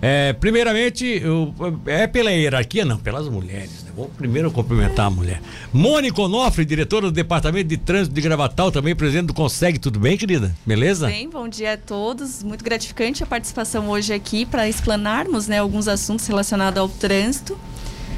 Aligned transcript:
É, 0.00 0.32
primeiramente, 0.32 1.04
eu, 1.04 1.52
é 1.86 2.06
pela 2.06 2.30
hierarquia, 2.30 2.84
não, 2.84 2.98
pelas 2.98 3.28
mulheres. 3.28 3.82
Né? 3.84 3.90
Vou 3.94 4.08
primeiro 4.08 4.50
cumprimentar 4.50 5.06
a 5.06 5.10
mulher. 5.10 5.40
Mônica 5.72 6.20
Onofre, 6.20 6.64
diretora 6.64 7.06
do 7.06 7.12
Departamento 7.12 7.68
de 7.68 7.76
Trânsito 7.76 8.14
de 8.14 8.20
Gravatal, 8.20 8.70
também 8.70 8.94
presidente 8.94 9.26
do 9.26 9.34
Consegue. 9.34 9.78
Tudo 9.78 9.98
bem, 9.98 10.16
querida? 10.16 10.54
Beleza? 10.64 11.08
Bem, 11.08 11.28
bom 11.28 11.48
dia 11.48 11.74
a 11.74 11.76
todos. 11.76 12.42
Muito 12.42 12.64
gratificante 12.64 13.22
a 13.22 13.26
participação 13.26 13.88
hoje 13.88 14.12
aqui 14.12 14.46
para 14.46 14.68
explanarmos 14.68 15.48
né, 15.48 15.58
alguns 15.58 15.88
assuntos 15.88 16.26
relacionados 16.26 16.78
ao 16.78 16.88
trânsito. 16.88 17.58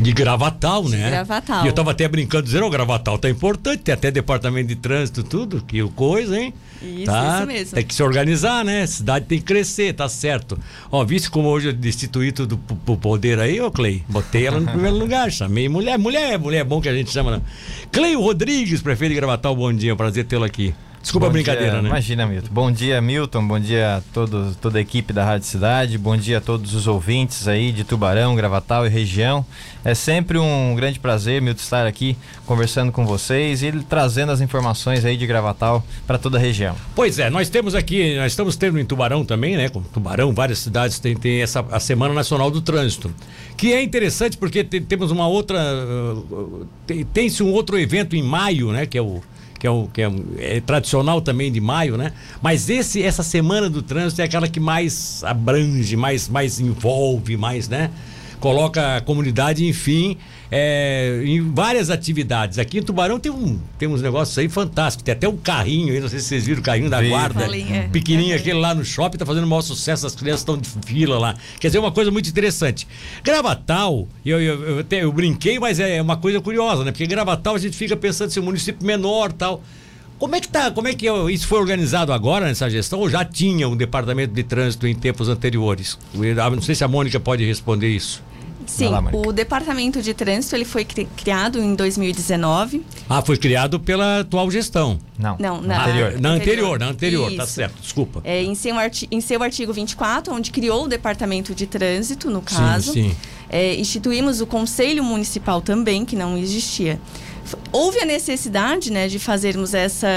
De 0.01 0.13
Gravatal, 0.13 0.85
de 0.85 0.97
né? 0.97 1.11
Gravatal. 1.11 1.65
E 1.65 1.69
eu 1.69 1.73
tava 1.73 1.91
até 1.91 2.09
brincando, 2.09 2.45
dizendo, 2.45 2.69
Gravatal 2.71 3.19
tá 3.19 3.29
importante, 3.29 3.83
tem 3.83 3.93
até 3.93 4.11
departamento 4.11 4.69
de 4.69 4.77
trânsito, 4.77 5.23
tudo, 5.23 5.63
que 5.63 5.83
coisa, 5.91 6.41
hein? 6.41 6.55
Isso, 6.83 7.05
tá? 7.05 7.37
isso 7.37 7.47
mesmo. 7.47 7.75
Tem 7.75 7.85
que 7.85 7.95
se 7.95 8.03
organizar, 8.03 8.65
né? 8.65 8.83
A 8.83 8.87
cidade 8.87 9.27
tem 9.27 9.39
que 9.39 9.45
crescer, 9.45 9.93
tá 9.93 10.09
certo. 10.09 10.59
Ó, 10.91 11.05
viste 11.05 11.31
como 11.31 11.49
hoje 11.49 11.69
eu 11.69 11.73
destituí 11.75 12.33
tudo 12.33 12.57
pro, 12.57 12.77
pro 12.77 12.97
poder 12.97 13.39
aí, 13.39 13.61
ô 13.61 13.71
Clay? 13.71 14.03
Botei 14.09 14.47
ela 14.47 14.59
no 14.59 14.67
primeiro 14.67 14.97
lugar, 14.99 15.31
chamei 15.31 15.69
mulher. 15.69 15.99
Mulher, 15.99 16.39
mulher 16.39 16.61
é 16.61 16.65
bom 16.65 16.81
que 16.81 16.89
a 16.89 16.95
gente 16.95 17.11
chama, 17.11 17.33
não. 17.33 17.43
Cleio 17.93 18.21
Rodrigues, 18.21 18.81
prefeito 18.81 19.11
de 19.11 19.17
Gravatal, 19.17 19.55
bom 19.55 19.73
dia, 19.73 19.95
prazer 19.95 20.25
tê-lo 20.25 20.45
aqui. 20.45 20.75
Desculpa 21.03 21.27
Bom 21.27 21.31
a 21.31 21.33
brincadeira, 21.33 21.73
dia, 21.73 21.83
né? 21.83 21.89
Imagina, 21.89 22.27
Milton. 22.27 22.49
Bom 22.53 22.71
dia, 22.71 23.01
Milton. 23.01 23.47
Bom 23.49 23.59
dia 23.59 23.97
a 23.97 24.01
todos, 24.13 24.55
toda 24.57 24.77
a 24.77 24.83
equipe 24.83 25.15
da 25.15 25.25
Rádio 25.25 25.47
Cidade. 25.47 25.97
Bom 25.97 26.15
dia 26.15 26.37
a 26.39 26.41
todos 26.43 26.75
os 26.75 26.87
ouvintes 26.87 27.49
aí 27.49 27.73
de 27.73 27.85
Tubarão, 27.85 28.35
Gravatal 28.37 28.87
e 28.87 28.91
região. 28.91 29.45
É 29.83 29.95
sempre 29.95 30.37
um 30.37 30.75
grande 30.77 31.01
prazer, 31.01 31.41
Milton, 31.41 31.63
estar 31.63 31.87
aqui 31.87 32.19
conversando 32.45 32.93
com 32.93 33.07
vocês 33.07 33.63
e 33.63 33.73
trazendo 33.89 34.31
as 34.31 34.43
informações 34.43 35.03
aí 35.07 35.17
de 35.17 35.27
Gravatal 35.27 35.83
para 36.07 36.19
toda 36.19 36.37
a 36.37 36.41
região. 36.41 36.77
Pois 36.95 37.19
é, 37.19 37.31
nós 37.31 37.49
temos 37.49 37.75
aqui, 37.75 38.17
nós 38.19 38.33
estamos 38.33 38.55
tendo 38.57 38.79
em 38.79 38.85
Tubarão 38.85 39.25
também, 39.25 39.57
né? 39.57 39.71
Com 39.71 39.81
Tubarão, 39.81 40.35
várias 40.35 40.59
cidades 40.59 40.99
têm 40.99 41.17
tem 41.17 41.41
essa 41.41 41.65
a 41.71 41.81
Semana 41.81 42.13
Nacional 42.13 42.51
do 42.51 42.61
Trânsito, 42.61 43.11
que 43.57 43.73
é 43.73 43.83
interessante 43.83 44.37
porque 44.37 44.63
te- 44.63 44.83
temos 44.83 45.11
uma 45.11 45.27
outra, 45.27 45.59
uh, 45.59 46.67
tem- 46.87 47.05
tem-se 47.07 47.43
um 47.43 47.51
outro 47.53 47.79
evento 47.79 48.15
em 48.15 48.23
maio, 48.23 48.71
né? 48.71 48.85
Que 48.85 48.99
é 48.99 49.03
o 49.03 49.23
que 49.61 49.67
é, 49.67 49.71
que 49.93 50.03
é, 50.03 50.11
é 50.57 50.61
tradicional 50.61 51.21
também 51.21 51.53
de 51.53 51.61
maio, 51.61 51.99
né? 51.99 52.13
Mas 52.43 52.71
esse, 52.71 53.03
essa 53.03 53.23
semana 53.23 53.69
do 53.69 53.83
trânsito 53.83 54.23
é 54.23 54.25
aquela 54.25 54.49
que 54.49 54.59
mais 54.59 55.23
abrange, 55.23 55.95
mais, 55.97 56.29
mais 56.31 56.59
envolve, 56.59 57.37
mais, 57.37 57.69
né? 57.69 57.91
Coloca 58.41 58.97
a 58.97 59.01
comunidade, 59.03 59.69
enfim, 59.69 60.17
é, 60.51 61.23
em 61.25 61.41
várias 61.53 61.91
atividades. 61.91 62.59
Aqui 62.59 62.79
em 62.79 62.83
Tubarão 62.83 63.19
tem, 63.21 63.31
um, 63.31 63.59
tem 63.79 63.89
uns 63.89 64.03
negócios 64.03 64.37
aí 64.39 64.49
fantásticos. 64.49 65.05
Tem 65.05 65.13
até 65.13 65.29
um 65.29 65.37
carrinho 65.37 65.93
aí, 65.93 66.01
não 66.01 66.09
sei 66.09 66.19
se 66.19 66.27
vocês 66.27 66.45
viram 66.47 66.61
o 66.61 66.63
carrinho 66.65 66.91
da 66.91 67.01
guarda. 67.03 67.41
Falei, 67.41 67.67
é. 67.71 67.89
Pequenininho, 67.89 68.35
Uhum. 68.35 68.41
aquele 68.41 68.59
lá 68.59 68.75
no 68.75 68.85
shopping, 68.85 69.19
tá 69.19 69.25
fazendo 69.27 69.45
o 69.45 69.47
maior 69.47 69.63
sucesso, 69.63 70.07
as 70.07 70.15
crianças 70.15 70.41
estão 70.41 70.57
de 70.59 70.69
fila 70.87 71.19
lá. 71.19 71.35
Quer 71.61 71.69
dizer, 71.69 71.79
uma 71.79 71.93
coisa 71.93 72.11
muito 72.11 72.29
interessante. 72.29 72.87
Gravatal, 73.23 74.09
eu, 74.27 74.41
eu, 74.41 74.63
eu, 74.65 74.79
até- 74.81 75.05
eu 75.05 75.13
brinquei, 75.13 75.59
mas 75.59 75.79
é 75.79 76.03
uma 76.03 76.17
coisa 76.17 76.41
curiosa, 76.41 76.85
né? 76.85 76.91
Porque 76.91 77.07
Gravatal 77.07 77.55
a 77.55 77.59
gente 77.59 77.77
fica 77.77 77.97
pensando 77.97 78.31
se 78.31 78.39
é 78.39 78.43
um 78.43 78.45
município 78.45 78.85
menor 78.87 79.31
tal. 79.33 79.63
Como 80.19 80.35
é 80.35 80.41
que 80.41 80.49
tá? 80.49 80.71
Como 80.71 80.87
é 80.89 80.93
que 80.95 81.09
é- 81.09 81.33
isso 81.33 81.47
foi 81.47 81.59
organizado 81.59 82.13
agora 82.13 82.45
nessa 82.47 82.69
gestão 82.69 82.99
ou 82.99 83.09
já 83.09 83.25
tinha 83.25 83.67
um 83.69 83.77
departamento 83.77 84.35
de 84.35 84.43
trânsito 84.43 84.87
em 84.87 84.95
tempos 84.95 85.29
anteriores? 85.29 85.97
Não 86.13 86.61
sei 86.61 86.75
se 86.75 86.85
a 86.85 86.89
Mônica 86.89 87.19
pode 87.21 87.45
responder 87.47 87.89
isso. 87.89 88.23
Sim, 88.67 88.89
lá, 88.89 89.03
o 89.13 89.33
Departamento 89.33 90.01
de 90.03 90.13
Trânsito 90.15 90.55
ele 90.55 90.65
foi 90.65 90.85
cri- 90.85 91.09
criado 91.17 91.59
em 91.61 91.75
2019. 91.75 92.85
Ah, 93.09 93.23
foi 93.23 93.37
criado 93.37 93.81
pela 93.81 94.21
atual 94.21 94.51
gestão. 94.51 94.99
Não, 95.19 95.37
Não, 95.39 95.61
na 95.61 95.67
na- 95.77 95.83
anterior. 95.85 96.21
Na 96.21 96.29
anterior, 96.31 96.79
na 96.79 96.87
anterior, 96.89 97.33
tá 97.37 97.45
Isso. 97.45 97.53
certo. 97.53 97.81
Desculpa. 97.81 98.21
É, 98.25 98.43
em, 98.43 98.55
seu 98.55 98.77
arti- 98.79 99.09
em 99.11 99.21
seu 99.21 99.43
artigo 99.43 99.73
24, 99.73 100.35
onde 100.35 100.51
criou 100.51 100.85
o 100.85 100.89
Departamento 100.89 101.55
de 101.55 101.67
Trânsito, 101.67 102.31
no 102.31 102.41
caso. 102.43 102.93
sim. 102.93 103.15
É, 103.53 103.75
instituímos 103.75 104.41
o 104.41 104.47
Conselho 104.47 105.03
Municipal 105.03 105.61
também, 105.61 106.05
que 106.05 106.15
não 106.15 106.39
existia. 106.39 107.01
Houve 107.73 107.99
a 108.01 108.05
necessidade 108.05 108.91
né, 108.93 109.09
de 109.09 109.19
fazermos 109.19 109.75
essa, 109.75 110.09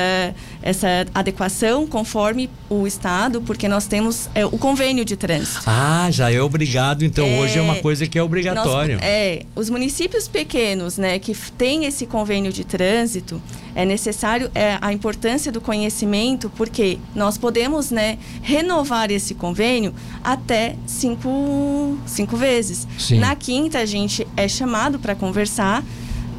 essa 0.62 1.06
adequação 1.13 1.85
conforme 1.88 2.50
o 2.69 2.85
Estado, 2.88 3.41
porque 3.41 3.68
nós 3.68 3.85
temos 3.85 4.30
é, 4.34 4.46
o 4.46 4.58
convênio 4.58 5.06
de 5.06 5.16
trânsito. 5.16 5.62
Ah, 5.66 6.08
já 6.12 6.31
é 6.31 6.41
obrigado, 6.41 7.03
então 7.06 7.25
É, 7.25 7.40
hoje 7.40 7.59
é 7.59 7.62
uma 7.62 7.75
coisa 7.75 8.08
que 8.08 8.18
é 8.18 8.24
obrigatório. 8.24 8.96
Nós- 8.96 9.06
é, 9.06 9.44
os 9.56 9.69
municípios 9.69 10.28
pequenos, 10.28 10.97
né, 10.97 11.19
que 11.19 11.34
têm 11.58 11.85
esse 11.85 12.06
convênio 12.06 12.52
de 12.52 12.63
trânsito, 12.63 13.41
é 13.75 13.85
necessário 13.85 14.52
é, 14.53 14.78
a 14.81 14.91
importância 14.94 15.52
do 15.52 15.59
conhecimento, 15.59 16.50
porque 16.56 16.97
nós 17.16 17.38
podemos, 17.38 17.90
né, 17.91 18.18
renovar 18.41 19.09
esse 19.12 19.34
convênio 19.34 19.94
até 20.24 20.75
cinco, 20.85 21.97
cinco 22.06 22.38
vezes. 22.38 22.88
Sim. 22.97 23.19
Na 23.19 23.35
quinta, 23.35 23.79
a 23.79 23.85
gente 23.85 24.28
é 24.38 24.47
chamado 24.47 25.00
para 25.00 25.16
conversar 25.16 25.84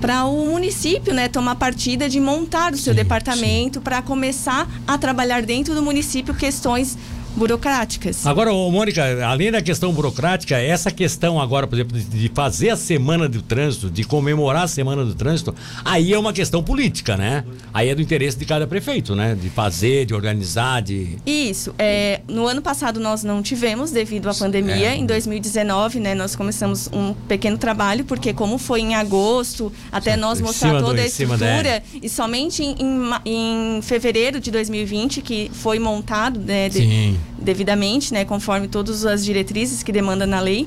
para 0.00 0.24
o 0.24 0.46
município, 0.46 1.14
né, 1.14 1.28
tomar 1.28 1.54
partida 1.56 2.08
de 2.08 2.20
montar 2.20 2.72
o 2.72 2.76
seu 2.76 2.92
Sim, 2.92 2.98
departamento 2.98 3.80
para 3.80 4.02
começar 4.02 4.68
a 4.86 4.98
trabalhar 4.98 5.42
dentro 5.42 5.74
do 5.74 5.82
município 5.82 6.34
questões 6.34 6.96
burocráticas. 7.34 8.26
Agora, 8.26 8.52
ô, 8.52 8.70
Mônica, 8.70 9.02
além 9.26 9.50
da 9.50 9.60
questão 9.62 9.92
burocrática, 9.92 10.56
essa 10.56 10.90
questão 10.90 11.40
agora, 11.40 11.66
por 11.66 11.74
exemplo, 11.76 11.98
de, 11.98 12.30
fazer 12.34 12.70
a 12.70 12.76
semana 12.76 13.28
do 13.28 13.42
trânsito, 13.42 13.90
de 13.90 14.04
comemorar 14.04 14.64
a 14.64 14.68
semana 14.68 15.04
do 15.04 15.14
trânsito, 15.14 15.54
aí 15.84 16.12
é 16.12 16.18
uma 16.18 16.32
questão 16.32 16.62
política, 16.62 17.16
né? 17.16 17.44
Aí 17.72 17.88
é 17.88 17.94
do 17.94 18.02
interesse 18.02 18.38
de 18.38 18.44
cada 18.44 18.66
prefeito, 18.66 19.14
né? 19.14 19.34
De 19.40 19.50
fazer, 19.50 20.06
de 20.06 20.14
organizar, 20.14 20.80
de. 20.82 21.16
Isso. 21.26 21.74
É, 21.78 22.20
no 22.28 22.46
ano 22.46 22.62
passado 22.62 23.00
nós 23.00 23.22
não 23.24 23.42
tivemos 23.42 23.90
devido 23.90 24.28
à 24.28 24.34
pandemia. 24.34 24.92
É. 24.92 24.96
Em 24.96 25.06
2019, 25.06 26.00
né, 26.00 26.14
nós 26.14 26.34
começamos 26.36 26.88
um 26.92 27.12
pequeno 27.12 27.58
trabalho, 27.58 28.04
porque 28.04 28.32
como 28.32 28.58
foi 28.58 28.80
em 28.80 28.94
agosto, 28.94 29.72
até 29.90 30.16
nós 30.16 30.40
mostrar 30.40 30.78
do- 30.80 30.86
toda 30.86 31.02
a 31.02 31.06
estrutura, 31.06 31.82
e 32.02 32.08
somente 32.08 32.62
em, 32.62 32.74
em 32.80 32.94
em 33.26 33.82
fevereiro 33.82 34.40
de 34.40 34.50
2020 34.50 35.20
que 35.20 35.50
foi 35.52 35.78
montado, 35.78 36.38
né, 36.40 36.68
de- 36.68 36.78
Sim. 36.78 37.18
Devidamente, 37.38 38.12
né, 38.12 38.24
conforme 38.24 38.68
todas 38.68 39.04
as 39.04 39.24
diretrizes 39.24 39.82
que 39.82 39.92
demanda 39.92 40.26
na 40.26 40.40
lei, 40.40 40.66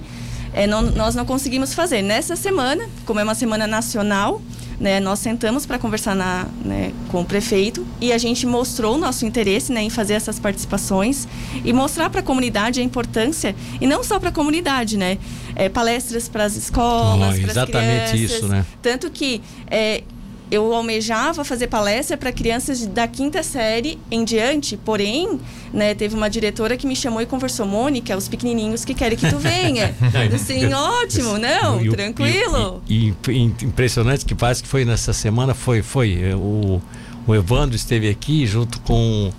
é, 0.54 0.66
não- 0.68 0.82
nós 0.82 1.16
não 1.16 1.26
conseguimos 1.26 1.74
fazer. 1.74 2.02
Nessa 2.02 2.36
semana, 2.36 2.88
como 3.06 3.20
é 3.20 3.24
uma 3.24 3.36
semana 3.36 3.66
nacional, 3.68 4.42
né, 4.80 5.00
nós 5.00 5.18
sentamos 5.20 5.66
para 5.66 5.80
conversar 5.80 6.16
na, 6.16 6.46
né, 6.64 6.92
com 7.10 7.22
o 7.22 7.26
prefeito 7.26 7.86
e 8.00 8.14
a 8.14 8.18
gente 8.20 8.46
mostrou 8.46 8.94
o 8.96 8.98
nosso 8.98 9.26
interesse 9.26 9.72
né, 9.72 9.82
em 9.82 9.90
fazer 9.90 10.14
essas 10.14 10.40
participações 10.40 11.28
e 11.66 11.74
mostrar 11.74 12.10
para 12.12 12.20
a 12.20 12.24
comunidade 12.24 12.80
a 12.80 12.84
importância, 12.84 13.56
e 13.82 13.88
não 13.88 14.04
só 14.04 14.20
para 14.20 14.30
a 14.30 14.32
comunidade, 14.32 14.96
né? 14.98 15.18
é, 15.56 15.68
palestras 15.70 16.30
para 16.30 16.44
as 16.44 16.56
escolas, 16.56 17.16
Oh, 17.16 17.18
para 17.20 17.30
as 17.30 17.50
exatamente 17.50 18.12
crianças. 18.12 18.20
isso, 18.20 18.48
né? 18.48 18.64
Tanto 18.80 19.10
que 19.10 19.42
é, 19.72 20.04
eu 20.50 20.74
almejava 20.74 21.44
fazer 21.44 21.68
palestra 21.68 22.16
para 22.18 22.32
crianças 22.32 22.86
da 22.86 23.08
quinta 23.08 23.44
série 23.44 23.98
em 24.10 24.24
diante, 24.24 24.78
porém, 24.78 25.40
né, 25.74 25.94
teve 25.94 26.16
uma 26.16 26.30
diretora 26.30 26.78
que 26.78 26.88
me 26.88 26.96
chamou 26.96 27.22
e 27.22 27.26
conversou, 27.26 27.66
Mônica, 27.66 28.16
os 28.16 28.28
pequenininhos 28.28 28.86
que 28.86 28.94
querem 28.94 29.18
que 29.18 29.30
tu 29.30 29.38
venha. 29.38 29.94
Eu, 30.32 30.40
Sim, 30.40 30.74
ótimo, 30.74 31.38
não, 31.38 31.82
E 31.82 31.90
o- 31.90 31.92
tranquilo. 31.92 32.82
E, 32.88 33.10
e- 33.10 33.32
e 33.32 33.42
impressionante 33.42 34.26
que 34.26 34.34
parece 34.36 34.64
que 34.64 34.70
foi 34.70 34.86
nessa 34.86 35.12
semana, 35.14 35.54
foi, 35.54 35.82
foi. 35.82 36.18
é, 36.32 36.36
O, 36.36 36.82
o 37.26 37.36
Evandro 37.36 37.76
esteve 37.76 38.08
aqui 38.08 38.46
junto 38.48 38.80
com, 38.82 39.30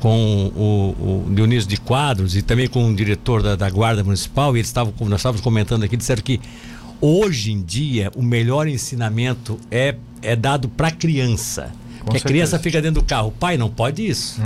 com 0.00 0.52
o, 0.54 1.24
o 1.30 1.34
Dionísio 1.34 1.68
de 1.68 1.78
Quadros 1.78 2.36
e 2.36 2.42
também 2.42 2.68
com 2.68 2.86
o 2.90 2.94
diretor 2.94 3.42
da, 3.42 3.56
da 3.56 3.70
Guarda 3.70 4.04
Municipal, 4.04 4.54
e 4.54 4.60
eles 4.60 4.68
estavam, 4.68 4.92
como 4.92 5.08
nós 5.08 5.20
estávamos 5.20 5.40
comentando 5.40 5.82
aqui, 5.82 5.96
disseram 5.96 6.22
que 6.22 6.38
hoje 7.00 7.52
em 7.52 7.62
dia 7.62 8.10
o 8.16 8.22
melhor 8.22 8.66
ensinamento 8.68 9.58
é, 9.70 9.94
é 10.22 10.34
dado 10.36 10.68
para 10.68 10.90
criança. 10.90 11.70
Porque 11.98 12.16
a 12.16 12.20
certeza. 12.20 12.24
criança 12.24 12.58
fica 12.58 12.80
dentro 12.80 13.02
do 13.02 13.06
carro, 13.06 13.32
pai, 13.38 13.56
não 13.58 13.68
pode 13.68 14.06
isso. 14.06 14.40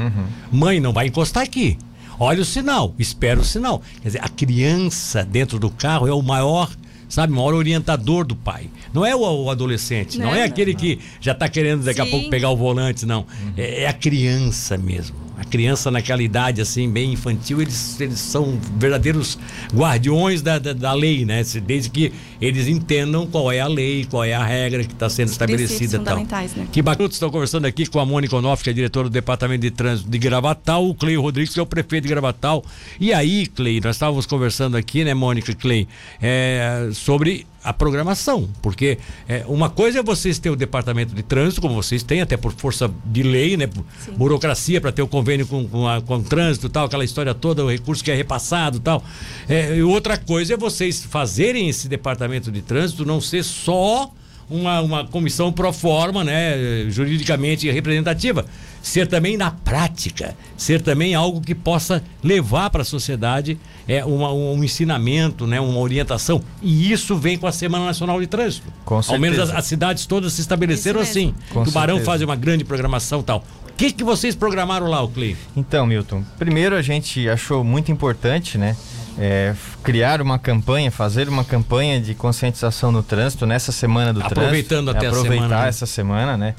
Mãe, 0.51 0.81
não 0.81 0.93
vai 0.93 1.07
encostar 1.07 1.43
aqui. 1.43 1.79
Olha 2.19 2.43
o 2.43 2.45
sinal, 2.45 2.95
espera 2.99 3.39
o 3.41 3.45
sinal. 3.45 3.83
Quer 4.01 4.09
dizer, 4.09 4.21
a 4.25 4.29
criança 4.29 5.25
dentro 5.25 5.59
do 5.59 5.71
carro 5.71 6.07
é 6.09 6.13
o 6.13 6.23
maior, 6.23 6.71
sabe, 7.09 7.33
o 7.33 7.37
maior 7.37 7.55
orientador 7.55 8.25
do 8.25 8.35
pai. 8.37 8.69
Não 8.93 9.05
é 9.05 9.15
o, 9.15 9.21
o 9.45 9.51
adolescente, 9.51 10.19
não, 10.19 10.27
Não, 10.27 10.35
é 10.35 10.39
não. 10.39 10.45
aquele 10.47 10.75
que 10.75 10.99
já 11.21 11.33
está 11.33 11.49
querendo 11.49 11.85
daqui 11.85 12.01
a 12.01 12.05
Sim. 12.05 12.11
pouco 12.11 12.31
pegar 12.31 12.51
o 12.51 12.57
volante, 12.57 13.07
não. 13.07 13.27
É, 13.57 13.83
é 13.85 13.89
a 13.89 13.93
criança 13.93 14.77
mesmo. 14.77 15.17
A 15.43 15.45
criança 15.45 15.91
naquela 15.91 16.23
idade 16.23 16.61
assim, 16.61 16.89
bem 16.89 17.15
infantil, 17.15 17.61
eles, 17.61 18.01
eles 18.01 18.21
são 18.21 18.61
verdadeiros 18.77 19.37
guardiões 19.75 20.41
da, 20.41 20.57
da, 20.61 20.73
da 20.73 20.93
lei, 20.93 21.25
né? 21.25 21.43
Desde 21.67 21.91
que 21.91 22.13
eles 22.41 22.69
entendam 22.69 23.27
qual 23.27 23.51
é 23.51 23.59
a 23.59 23.67
lei, 23.67 24.07
qual 24.09 24.23
é 24.23 24.35
a 24.35 24.45
regra 24.45 24.85
que 24.85 24.93
está 24.93 25.11
sendo 25.11 25.31
estabelecida. 25.31 25.99
tal. 25.99 26.17
né? 26.55 26.69
Que 26.71 26.81
bacana, 26.81 27.09
estou 27.09 27.29
conversando 27.29 27.65
aqui 27.67 27.87
com 27.87 27.99
a 27.99 28.07
Mônica 28.07 28.37
Onoff, 28.37 28.63
que 28.63 28.71
é 28.71 28.73
diretora 28.73 29.09
do 29.09 29.13
Departamento 29.13 29.63
de 29.63 29.73
Trânsito 29.73 30.09
de 30.09 30.19
Gravatal, 30.19 30.89
o 30.89 30.95
Cleio 30.95 31.21
Rodrigues, 31.21 31.53
que 31.53 31.59
é 31.59 31.63
o 31.63 31.67
prefeito 31.67 32.05
de 32.05 32.09
Gravatal. 32.09 32.65
E 33.01 33.13
aí, 33.13 33.49
Clei, 33.49 33.81
nós 33.81 33.97
estávamos 33.97 34.27
conversando 34.27 34.77
aqui, 34.77 35.03
né, 35.03 35.13
Mônica, 35.13 35.53
Clei, 35.57 35.89
é, 36.21 36.89
sobre 36.93 37.47
a 37.65 37.73
programação, 37.73 38.49
porque 38.61 38.99
é, 39.29 39.45
uma 39.47 39.71
coisa 39.71 40.01
é 40.01 40.03
vocês 40.03 40.39
ter 40.39 40.51
o 40.51 40.57
departamento 40.57 41.15
de 41.15 41.23
trânsito, 41.23 41.61
como 41.61 41.75
vocês 41.75 42.03
têm, 42.03 42.21
até 42.21 42.37
por 42.37 42.53
força 42.53 42.91
de 43.05 43.23
lei, 43.23 43.57
né? 43.57 43.69
Sim. 44.05 44.13
Burocracia 44.13 44.81
para 44.81 44.91
ter 44.91 45.03
o 45.03 45.07
convênio 45.07 45.47
com, 45.47 45.67
com, 45.69 45.89
a, 45.89 46.01
com 46.01 46.17
o 46.17 46.23
trânsito 46.23 46.69
tal, 46.69 46.87
aquela 46.87 47.05
história 47.05 47.33
toda, 47.35 47.65
o 47.65 47.71
recurso 47.71 48.03
que 48.03 48.11
é 48.11 48.15
repassado 48.15 48.81
tal. 48.81 49.05
É, 49.49 49.77
e 49.77 49.83
outra 49.83 50.17
coisa 50.17 50.55
é 50.55 50.57
vocês 50.57 51.05
fazerem 51.05 51.69
esse 51.69 51.89
departamento 51.89 52.51
de 52.51 52.63
trânsito 52.63 53.05
não 53.05 53.21
ser 53.21 53.45
só 53.45 54.13
uma, 54.51 54.81
uma 54.81 55.07
comissão 55.07 55.53
pro 55.53 55.73
forma, 55.73 56.23
né, 56.23 56.87
juridicamente 56.91 57.71
representativa, 57.71 58.45
ser 58.83 59.07
também 59.07 59.37
na 59.37 59.51
prática, 59.51 60.35
ser 60.57 60.83
também 60.83 61.15
algo 61.15 61.41
que 61.41 61.55
possa 61.55 62.03
levar 62.23 62.69
para 62.69 62.83
a 62.83 62.85
sociedade 62.85 63.59
é, 63.87 64.05
uma, 64.05 64.33
um 64.33 64.63
ensinamento, 64.63 65.47
né, 65.47 65.61
uma 65.61 65.79
orientação. 65.79 66.43
E 66.61 66.91
isso 66.91 67.17
vem 67.17 67.39
com 67.39 67.47
a 67.47 67.53
Semana 67.53 67.87
Nacional 67.87 68.21
de 68.21 68.27
Trânsito. 68.27 68.67
Com 68.85 69.01
Ao 69.07 69.19
menos 69.19 69.39
as, 69.39 69.51
as 69.51 69.65
cidades 69.65 70.05
todas 70.05 70.33
se 70.33 70.41
estabeleceram 70.41 71.01
assim. 71.01 71.33
Com 71.51 71.63
Tubarão 71.63 71.95
certeza. 71.95 72.11
faz 72.11 72.23
uma 72.23 72.35
grande 72.37 72.65
programação 72.65 73.23
tal. 73.23 73.45
O 73.69 73.75
que, 73.75 73.91
que 73.91 74.05
vocês 74.05 74.35
programaram 74.35 74.87
lá, 74.87 75.03
o 75.03 75.09
Clay? 75.09 75.37
Então, 75.57 75.87
Milton, 75.87 76.23
primeiro 76.39 76.77
a 76.77 76.83
gente 76.83 77.29
achou 77.29 77.65
muito 77.65 77.91
importante, 77.91 78.59
né? 78.59 78.77
É, 79.19 79.55
criar 79.83 80.23
uma 80.23 80.39
campanha, 80.39 80.91
fazer 80.91 81.29
uma 81.29 81.45
campanha 81.45 82.01
de 82.01 82.15
conscientização 82.15 82.91
no 82.91 83.03
trânsito 83.03 83.45
nessa 83.45 83.71
semana 83.71 84.13
do 84.13 84.23
Aproveitando 84.23 84.87
trânsito. 84.87 84.97
até 84.97 85.07
aproveitar 85.09 85.37
a 85.37 85.49
semana. 85.49 85.63
né? 85.63 85.69
essa 85.69 85.87
semana, 85.87 86.37
né? 86.37 86.55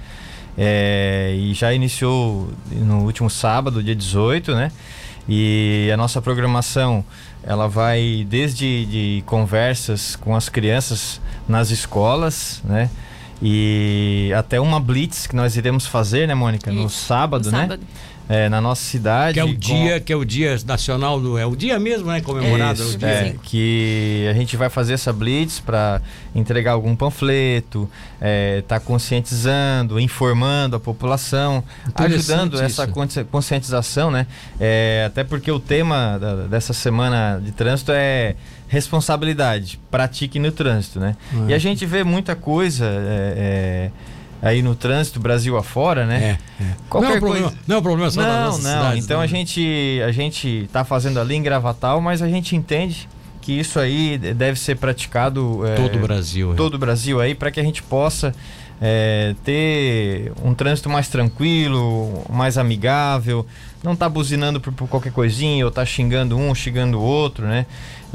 É, 0.57 1.33
e 1.35 1.53
já 1.53 1.73
iniciou 1.73 2.50
no 2.71 3.03
último 3.03 3.29
sábado, 3.29 3.81
dia 3.81 3.95
18, 3.95 4.53
né? 4.53 4.71
E 5.27 5.89
a 5.94 5.97
nossa 5.97 6.21
programação 6.21 7.03
ela 7.44 7.67
vai 7.67 8.25
desde 8.29 8.85
de 8.85 9.23
conversas 9.25 10.15
com 10.15 10.35
as 10.35 10.50
crianças 10.50 11.21
nas 11.47 11.69
escolas, 11.71 12.61
né? 12.63 12.89
E 13.45 14.31
até 14.38 14.60
uma 14.60 14.80
blitz 14.80 15.28
que 15.28 15.36
nós 15.36 15.57
iremos 15.57 15.86
fazer, 15.86 16.28
né, 16.28 16.34
Mônica? 16.34 16.72
No 16.72 16.86
Isso, 16.86 17.06
sábado, 17.06 17.45
no 17.45 17.51
né? 17.51 17.62
sábado. 17.62 17.84
É, 18.30 18.48
na 18.48 18.62
nossa 18.62 18.81
cidade. 18.81 19.34
Que 19.34 19.40
é 19.42 19.44
o 19.44 19.50
com- 19.50 19.60
dia, 19.60 20.00
que 20.00 20.13
é 20.13 20.16
o 20.16 20.24
dia 20.24 20.57
nacional 20.66 21.19
do. 21.19 21.38
É 21.38 21.45
o 21.45 21.57
dia 21.57 21.78
mesmo, 21.78 22.10
né? 22.10 22.22
Comemorado. 22.22 22.81
Isso, 22.81 22.95
o 22.95 22.98
dia. 22.98 23.07
é, 23.10 23.24
25. 23.25 23.44
que 23.44 24.28
a 24.31 24.34
gente 24.34 24.56
vai 24.56 24.69
fazer 24.69 24.94
essa 24.94 25.12
blitz 25.12 25.60
para 25.60 26.01
entregar 26.34 26.72
algum 26.72 26.95
panfleto, 26.95 27.88
é, 28.22 28.63
tá 28.66 28.80
conscientizando, 28.80 30.00
informando 30.00 30.78
a 30.78 30.80
população, 30.80 31.66
ajudando 31.96 32.62
essa 32.62 32.86
isso. 32.86 32.94
consci- 32.94 33.24
conscientização, 33.25 34.10
né? 34.10 34.25
É, 34.57 35.04
até 35.06 35.25
porque 35.25 35.51
o 35.51 35.60
tema 35.60 36.18
da- 36.18 36.48
dessa 36.48 36.72
semana 36.72 37.42
de 37.44 37.51
trânsito 37.51 37.92
é 37.94 38.36
responsabilidade, 38.74 39.80
pratique 39.92 40.40
no 40.40 40.52
trânsito, 40.52 41.00
né? 41.00 41.16
Ah. 41.34 41.46
E 41.50 41.54
a 41.54 41.60
gente 41.60 41.86
vê 41.86 42.04
muita 42.04 42.36
coisa 42.36 42.86
é, 42.86 43.92
é, 44.42 44.48
aí 44.48 44.62
no 44.64 44.74
trânsito 44.75 45.20
Brasil 45.20 45.56
afora, 45.58 46.06
né? 46.08 46.38
É, 46.60 46.64
é. 46.64 46.68
Qualquer 46.90 47.08
não, 47.08 47.14
é 47.14 47.18
um 47.18 47.20
problema, 47.20 47.48
coisa- 47.50 47.62
não 47.68 47.75
é 47.75 47.80
um 47.80 47.81
problema 47.84 48.12
só 48.12 48.22
Não, 48.22 48.46
não. 48.46 48.52
cidades, 48.54 49.04
então 49.06 49.20
né? 49.20 49.24
a 49.24 49.28
gente 49.28 50.02
a 50.08 50.12
gente 50.12 50.68
tá 50.74 50.84
fazendo 50.84 51.20
ali 51.20 51.36
em 51.36 51.44
Gravatal, 51.44 52.02
mas 52.02 52.22
a 52.22 52.28
gente 52.28 52.56
entende 52.56 53.08
que 53.42 53.52
isso 53.60 53.78
aí 53.80 54.18
deve 54.18 54.58
ser 54.60 54.78
praticado 54.78 55.66
é, 55.68 55.75
Todo 55.75 55.96
o 55.98 56.00
Brasil. 56.00 56.54
é. 56.54 56.56
todo 56.56 56.74
o 56.75 56.78
Brasil 56.78 57.20
aí 57.22 57.36
para 57.36 57.52
que 57.52 57.60
a 57.60 57.64
gente 57.64 57.84
possa 57.84 58.34
é, 58.81 59.36
ter 59.44 60.31
um 60.44 60.54
trânsito 60.54 60.90
mais 60.90 61.08
tranquilo, 61.10 62.24
mais 62.30 62.58
amigável, 62.58 63.46
não 63.83 63.95
tá 63.95 64.07
buzinando 64.07 64.62
por, 64.62 64.71
por 64.74 64.88
qualquer 64.88 65.12
coisinha 65.12 65.65
ou 65.65 65.69
tá 65.71 65.85
xingando 65.85 66.38
um, 66.38 66.56
xingando 66.56 66.97
o 66.97 67.01
outro, 67.01 67.45
né? 67.45 67.65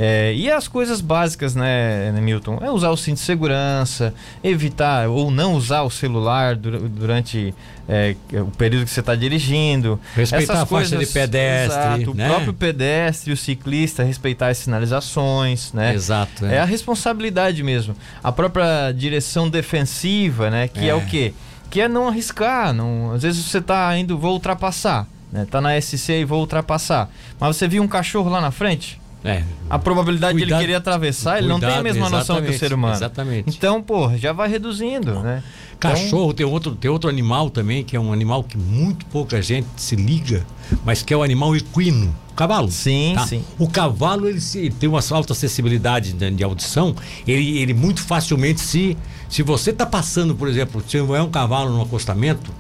É, 0.01 0.33
e 0.33 0.49
as 0.49 0.69
coisas 0.69 1.01
básicas, 1.01 1.57
né, 1.57 2.13
né, 2.13 2.21
Milton? 2.21 2.59
É 2.63 2.71
usar 2.71 2.89
o 2.91 2.97
cinto 2.97 3.17
de 3.17 3.23
segurança, 3.25 4.15
evitar 4.45 5.09
ou 5.09 5.29
não 5.29 5.55
usar 5.55 5.83
o 5.83 5.91
celular 5.91 6.55
dura- 6.55 6.79
durante 6.79 7.53
é, 7.89 8.15
o 8.33 8.47
período 8.53 8.85
que 8.85 8.91
você 8.93 9.01
está 9.01 9.17
dirigindo. 9.17 9.99
Respeitar 10.15 10.53
Essas 10.55 10.63
a 10.63 10.67
faixa 10.67 10.91
coisas- 10.97 11.01
de 11.09 11.13
pedestre, 11.13 11.79
Exato, 11.81 12.15
né? 12.15 12.27
o 12.27 12.31
próprio 12.31 12.55
pedestre, 12.55 13.33
o 13.33 13.37
ciclista, 13.37 14.05
respeitar 14.05 14.49
as 14.49 14.59
sinalizações, 14.59 15.73
né? 15.73 15.93
Exato. 15.95 16.47
É 16.47 16.61
a 16.61 16.65
responsabilidade 16.65 17.63
mesmo. 17.65 17.97
A 18.23 18.31
própria 18.31 18.93
direção 18.93 19.51
defensiva, 19.51 20.49
né? 20.49 20.69
Que 20.69 20.85
é, 20.87 20.89
É. 20.91 20.95
o 20.95 21.01
quê? 21.05 21.35
Que 21.71 21.81
é 21.81 21.89
não 21.89 22.07
arriscar. 22.09 22.73
Não... 22.73 23.13
Às 23.15 23.23
vezes 23.23 23.45
você 23.45 23.61
tá 23.61 23.97
indo, 23.99 24.17
vou 24.17 24.33
ultrapassar. 24.35 25.07
Né? 25.33 25.47
Tá 25.51 25.61
na 25.61 25.79
SC 25.81 26.21
e 26.21 26.25
vou 26.25 26.41
ultrapassar. 26.41 27.11
Mas 27.39 27.57
você 27.57 27.69
viu 27.69 27.83
um 27.83 27.89
cachorro 27.89 28.31
lá 28.31 28.41
na 28.41 28.51
frente? 28.51 29.01
É. 29.25 29.43
A 29.69 29.79
probabilidade 29.81 30.35
de 30.39 30.45
Cuidado- 30.45 30.61
ele 30.61 30.67
querer 30.69 30.77
atravessar, 30.77 31.39
ele 31.39 31.49
não 31.49 31.59
tem 31.59 31.69
a 31.69 31.73
Cuidado, 31.73 31.85
mesma 31.85 32.09
noção 32.09 32.41
que 32.41 32.51
o 32.51 32.59
ser 32.59 32.73
humano. 32.73 32.95
Exatamente. 32.95 33.57
Então, 33.57 33.83
pô, 33.83 34.17
já 34.17 34.33
vai 34.33 34.49
reduzindo, 34.49 35.13
né? 35.21 35.43
Então, 35.77 35.91
Cachorro 35.91 36.33
tem 36.33 36.47
outro, 36.47 36.75
tem 36.77 36.89
outro 36.91 37.11
animal 37.11 37.51
também, 37.51 37.83
que 37.85 37.97
é 37.97 38.01
um 38.01 38.13
animal 38.13 38.43
que 38.45 38.57
muito 38.57 39.05
pouca 39.07 39.43
gente 39.43 39.67
se 39.77 39.97
liga, 39.97 40.47
mas 40.85 41.03
que 41.03 41.13
é 41.13 41.17
o 41.17 41.23
animal 41.23 41.55
equino. 41.57 42.15
Cavalo. 42.37 42.71
Sim, 42.71 43.13
tá? 43.17 43.27
sim. 43.27 43.43
O 43.59 43.69
cavalo 43.69 44.29
ele 44.29 44.41
se- 44.41 44.71
tem 44.71 44.89
uma 44.89 45.01
alta 45.11 45.33
acessibilidade 45.33 46.13
de, 46.13 46.31
de 46.31 46.45
audição, 46.45 46.95
ele, 47.27 47.59
ele 47.59 47.75
muito 47.75 48.01
facilmente 48.01 48.61
se. 48.61 48.97
Se 49.29 49.43
você 49.43 49.71
está 49.73 49.85
passando, 49.85 50.35
por 50.35 50.49
exemplo, 50.49 50.83
se 50.89 50.97
é 50.97 51.03
um 51.03 51.29
cavalo 51.31 51.71
no 51.71 51.83
acostamento, 51.83 52.51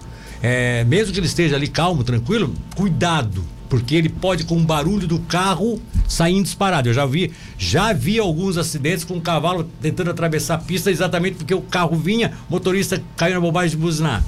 é, 0.42 0.84
mesmo 0.84 1.12
que 1.12 1.18
ele 1.18 1.26
esteja 1.26 1.56
ali 1.56 1.68
calmo, 1.68 2.04
tranquilo, 2.04 2.52
cuidado. 2.74 3.44
Porque 3.68 3.94
ele 3.94 4.08
pode, 4.08 4.44
com 4.44 4.56
o 4.56 4.64
barulho 4.64 5.06
do 5.06 5.18
carro, 5.20 5.80
sair 6.08 6.42
disparado. 6.42 6.88
Eu 6.88 6.94
já 6.94 7.04
vi, 7.04 7.32
já 7.58 7.92
vi 7.92 8.18
alguns 8.18 8.56
acidentes 8.56 9.04
com 9.04 9.18
o 9.18 9.20
cavalo 9.20 9.68
tentando 9.80 10.10
atravessar 10.10 10.54
a 10.54 10.58
pista 10.58 10.90
exatamente 10.90 11.36
porque 11.36 11.54
o 11.54 11.60
carro 11.60 11.94
vinha, 11.94 12.32
motorista 12.48 13.02
caiu 13.14 13.34
na 13.34 13.40
bobagem 13.40 13.70
de 13.70 13.76
buzinar. 13.76 14.24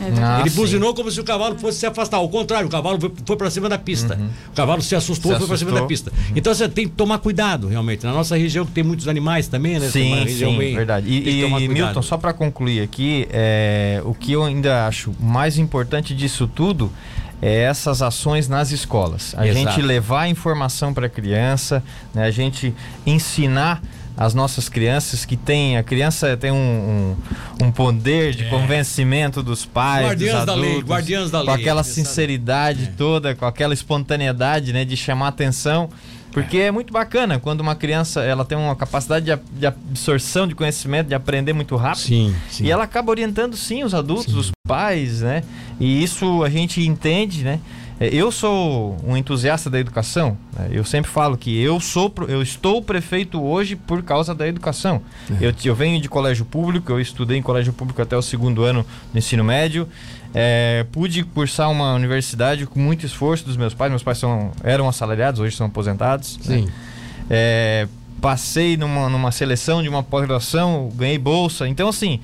É. 0.00 0.12
Ah, 0.22 0.40
ele 0.40 0.50
sim. 0.50 0.56
buzinou 0.56 0.94
como 0.94 1.10
se 1.10 1.20
o 1.20 1.24
cavalo 1.24 1.58
fosse 1.58 1.78
se 1.78 1.86
afastar. 1.86 2.18
Ao 2.18 2.28
contrário, 2.28 2.66
o 2.68 2.70
cavalo 2.70 3.00
foi, 3.00 3.12
foi 3.26 3.36
para 3.36 3.50
cima 3.50 3.68
da 3.68 3.78
pista. 3.78 4.18
O 4.52 4.54
cavalo 4.54 4.80
se 4.82 4.94
assustou 4.94 5.32
e 5.32 5.34
Uhum. 5.34 5.38
Foi 5.40 5.48
para 5.48 5.56
cima 5.56 5.72
da 5.72 5.82
pista. 5.86 6.12
Então 6.34 6.54
você 6.54 6.68
tem 6.68 6.86
que 6.88 6.94
tomar 6.94 7.18
cuidado, 7.18 7.68
realmente. 7.68 8.04
Na 8.04 8.12
nossa 8.12 8.36
região, 8.36 8.64
que 8.64 8.72
tem 8.72 8.84
muitos 8.84 9.08
animais 9.08 9.48
também, 9.48 9.78
né? 9.78 9.88
Sim, 9.88 10.26
sim, 10.28 10.56
bem- 10.58 10.74
verdade. 10.74 11.08
E, 11.08 11.42
e. 11.44 11.68
Milton, 11.68 12.02
só 12.02 12.16
para 12.16 12.32
concluir 12.32 12.80
aqui, 12.82 13.26
é, 13.30 14.00
o 14.04 14.14
que 14.14 14.32
eu 14.32 14.44
ainda 14.44 14.86
acho 14.86 15.14
mais 15.20 15.58
importante 15.58 16.14
disso 16.14 16.46
tudo 16.52 16.92
é 17.40 17.62
essas 17.62 18.02
ações 18.02 18.48
nas 18.48 18.72
escolas. 18.72 19.34
A 19.36 19.46
Exato. 19.46 19.76
gente 19.76 19.82
levar 19.86 20.22
a 20.22 20.28
informação 20.28 20.92
para 20.92 21.06
a 21.06 21.08
criança, 21.08 21.82
né, 22.14 22.24
a 22.24 22.30
gente 22.30 22.74
ensinar 23.06 23.80
as 24.18 24.34
nossas 24.34 24.68
crianças 24.68 25.24
que 25.24 25.36
tem 25.36 25.76
a 25.78 25.82
criança 25.82 26.36
tem 26.36 26.50
um, 26.50 27.16
um, 27.60 27.66
um 27.66 27.70
poder 27.70 28.34
de 28.34 28.44
É. 28.44 28.48
convencimento 28.50 29.42
dos 29.42 29.64
pais, 29.64 30.06
Guardiãs 30.08 30.36
dos 30.38 30.44
da 30.46 30.54
lei, 30.54 30.70
adultos, 30.70 30.90
guardiãs 30.90 31.30
da 31.30 31.40
com 31.40 31.46
lei, 31.46 31.54
aquela 31.54 31.84
você 31.84 31.90
sabe. 31.94 32.06
sinceridade 32.08 32.82
É. 32.84 32.92
toda, 32.98 33.34
com 33.36 33.46
aquela 33.46 33.72
espontaneidade, 33.72 34.72
né, 34.72 34.84
de 34.84 34.96
chamar 34.96 35.28
atenção. 35.28 35.88
Porque 36.32 36.58
é. 36.58 36.70
muito 36.70 36.92
bacana 36.92 37.38
quando 37.38 37.60
uma 37.60 37.74
criança 37.74 38.20
ela 38.22 38.44
tem 38.44 38.56
uma 38.58 38.76
capacidade 38.76 39.24
de, 39.24 39.38
de 39.58 39.66
absorção 39.66 40.46
de 40.46 40.54
conhecimento, 40.54 41.06
de 41.08 41.14
aprender 41.14 41.52
muito 41.52 41.74
rápido. 41.74 42.02
Sim, 42.04 42.34
sim. 42.50 42.64
E 42.66 42.70
ela 42.70 42.84
acaba 42.84 43.10
orientando 43.10 43.56
sim 43.56 43.82
os 43.82 43.94
adultos, 43.94 44.34
os 44.34 44.50
pais, 44.66 45.22
né? 45.22 45.42
E 45.80 46.02
isso 46.02 46.42
a 46.44 46.50
gente 46.50 46.86
entende, 46.86 47.42
né? 47.44 47.58
É, 48.00 48.08
Eu 48.14 48.30
sou 48.30 48.96
um 49.04 49.16
entusiasta 49.16 49.68
da 49.68 49.78
educação. 49.78 50.36
né? 50.56 50.68
Eu 50.70 50.84
sempre 50.84 51.10
falo 51.10 51.36
que 51.36 51.60
eu 51.60 51.80
sou, 51.80 52.12
eu 52.28 52.40
estou 52.42 52.82
prefeito 52.82 53.42
hoje 53.42 53.74
por 53.76 54.02
causa 54.02 54.34
da 54.34 54.46
educação. 54.46 55.02
É. 55.40 55.46
Eu, 55.46 55.54
eu 55.64 55.74
venho 55.74 56.00
de 56.00 56.08
colégio 56.08 56.44
público, 56.44 56.92
eu 56.92 57.00
estudei 57.00 57.38
em 57.38 57.42
colégio 57.42 57.72
público 57.72 58.00
até 58.00 58.16
o 58.16 58.22
segundo 58.22 58.62
ano 58.62 58.84
do 59.12 59.18
ensino 59.18 59.42
médio. 59.42 59.88
É, 60.34 60.86
pude 60.92 61.24
cursar 61.24 61.70
uma 61.70 61.94
universidade 61.94 62.66
com 62.66 62.78
muito 62.78 63.04
esforço 63.06 63.44
dos 63.44 63.56
meus 63.56 63.74
pais. 63.74 63.90
Meus 63.90 64.02
pais 64.02 64.18
são, 64.18 64.52
eram 64.62 64.88
assalariados, 64.88 65.40
hoje 65.40 65.56
são 65.56 65.66
aposentados. 65.66 66.38
né? 66.44 66.58
Sim. 66.58 66.68
É, 67.30 67.88
passei 68.20 68.76
numa, 68.76 69.08
numa 69.08 69.32
seleção 69.32 69.82
de 69.82 69.88
uma 69.88 70.02
pós-graduação, 70.02 70.90
ganhei 70.94 71.18
bolsa. 71.18 71.66
Então, 71.68 71.88
assim, 71.88 72.20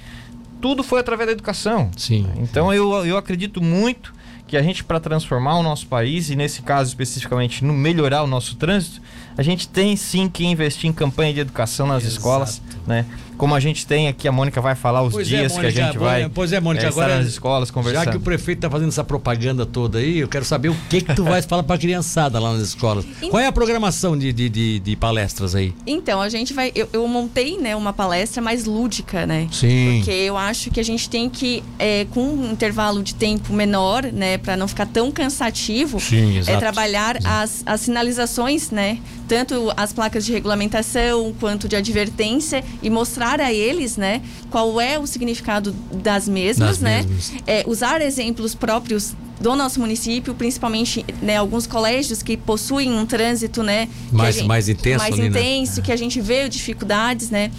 tudo 0.60 0.82
foi 0.82 1.00
através 1.00 1.26
da 1.28 1.32
educação. 1.32 1.90
Sim. 1.96 2.28
Então, 2.36 2.72
eu, 2.72 3.04
eu 3.06 3.16
acredito 3.16 3.62
muito 3.62 4.12
que 4.54 4.58
a 4.58 4.62
gente, 4.62 4.84
para 4.84 5.00
transformar 5.00 5.58
o 5.58 5.64
nosso 5.64 5.84
país, 5.88 6.30
e 6.30 6.36
nesse 6.36 6.62
caso 6.62 6.88
especificamente, 6.88 7.64
no 7.64 7.72
melhorar 7.72 8.22
o 8.22 8.26
nosso 8.28 8.54
trânsito, 8.54 9.02
a 9.36 9.42
gente 9.42 9.66
tem 9.66 9.96
sim 9.96 10.28
que 10.28 10.44
investir 10.44 10.88
em 10.88 10.92
campanha 10.92 11.34
de 11.34 11.40
educação 11.40 11.88
nas 11.88 12.04
Exato. 12.04 12.16
escolas, 12.16 12.62
né? 12.86 13.04
Como 13.36 13.54
a 13.54 13.60
gente 13.60 13.86
tem 13.86 14.08
aqui, 14.08 14.26
a 14.28 14.32
Mônica 14.32 14.60
vai 14.60 14.74
falar 14.74 15.02
os 15.02 15.12
Pois 15.12 15.26
é, 15.32 15.38
dias 15.38 15.52
que 15.52 15.58
Mônica, 15.58 15.80
a 15.82 15.86
gente 15.86 15.98
vai 15.98 16.28
pois 16.28 16.52
é, 16.52 16.60
Mônica, 16.60 16.86
estar 16.88 17.00
agora- 17.02 17.18
nas 17.18 17.26
escolas 17.28 17.70
conversando. 17.70 18.04
Já 18.04 18.10
que 18.10 18.16
o 18.16 18.20
prefeito 18.20 18.58
está 18.58 18.70
fazendo 18.70 18.88
essa 18.88 19.04
propaganda 19.04 19.64
toda 19.66 19.98
aí, 19.98 20.18
eu 20.18 20.28
quero 20.28 20.44
saber 20.44 20.68
o 20.68 20.76
que 20.88 21.00
que 21.00 21.14
tu 21.14 21.24
vai 21.24 21.42
falar 21.42 21.62
para 21.62 21.76
a 21.76 21.78
criançada 21.78 22.38
lá 22.38 22.52
nas 22.52 22.62
escolas. 22.62 23.04
Qual 23.30 23.40
é 23.42 23.46
a 23.46 23.52
programação 23.52 24.16
de, 24.16 24.32
de, 24.32 24.48
de, 24.48 24.78
de 24.80 24.96
palestras 24.96 25.54
aí? 25.54 25.74
Então, 25.86 26.20
a 26.20 26.28
gente 26.28 26.52
vai. 26.52 26.72
Eu, 26.74 26.88
eu 26.92 27.06
montei 27.08 27.58
né, 27.58 27.74
uma 27.76 27.92
palestra 27.92 28.40
mais 28.42 28.64
lúdica, 28.64 29.26
né? 29.26 29.48
Sim. 29.52 29.96
Porque 29.98 30.10
eu 30.10 30.36
acho 30.36 30.70
que 30.70 30.80
a 30.80 30.84
gente 30.84 31.08
tem 31.08 31.28
que, 31.28 31.62
é, 31.78 32.06
com 32.10 32.22
um 32.22 32.52
intervalo 32.52 33.02
de 33.02 33.14
tempo 33.14 33.52
menor, 33.52 34.04
né, 34.04 34.38
para 34.38 34.56
não 34.56 34.66
ficar 34.68 34.86
tão 34.86 35.10
cansativo, 35.10 35.98
Sim, 36.00 36.36
é 36.36 36.38
exato. 36.40 36.58
trabalhar 36.58 37.18
as, 37.24 37.62
as 37.66 37.80
sinalizações, 37.80 38.70
né? 38.70 38.98
Tanto 39.26 39.72
as 39.76 39.92
placas 39.92 40.24
de 40.26 40.32
regulamentação 40.32 41.34
quanto 41.40 41.66
de 41.68 41.76
advertência 41.76 42.62
e 42.82 42.90
mostrar 42.90 43.23
a 43.40 43.52
eles, 43.52 43.96
né, 43.96 44.20
qual 44.50 44.80
é 44.80 44.98
o 44.98 45.06
significado 45.06 45.72
das 45.92 46.28
mesmas, 46.28 46.68
Das 46.68 46.80
né? 46.80 46.98
mesmas. 47.02 47.32
É, 47.46 47.64
usar 47.66 48.00
exemplos 48.02 48.54
próprios 48.54 49.14
do 49.40 49.54
nosso 49.56 49.80
município, 49.80 50.32
principalmente 50.34 51.04
né, 51.20 51.36
alguns 51.36 51.66
colégios 51.66 52.22
que 52.22 52.36
possuem 52.36 52.92
um 52.92 53.04
trânsito, 53.04 53.62
né, 53.62 53.88
Mais- 54.12 54.36
gente- 54.36 54.46
mais 54.46 54.68
intenso 54.68 54.98
mais 54.98 55.12
ali, 55.14 55.28
né? 55.28 55.40
intenso, 55.40 55.82
que 55.82 55.90
a 55.92 55.96
gente 55.96 56.20
vê 56.20 56.48
dificuldades, 56.48 57.30
né? 57.30 57.50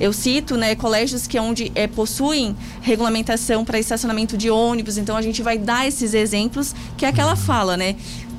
Eu 0.00 0.12
cito, 0.12 0.56
né, 0.56 0.74
colégios 0.74 1.26
que 1.26 1.38
onde 1.38 1.70
é, 1.74 1.86
possuem 1.86 2.56
regulamentação 2.80 3.64
para 3.64 3.78
estacionamento 3.78 4.36
de 4.36 4.50
ônibus, 4.50 4.96
então 4.98 5.16
a 5.16 5.22
gente 5.22 5.42
vai 5.42 5.56
dar 5.58 5.86
esses 5.86 6.12
exemplos 6.14 6.74
que 6.96 7.04
é 7.04 7.08
Uhum. 7.08 7.12
aquela 7.14 7.36
fala, 7.36 7.76
né? 7.76 7.94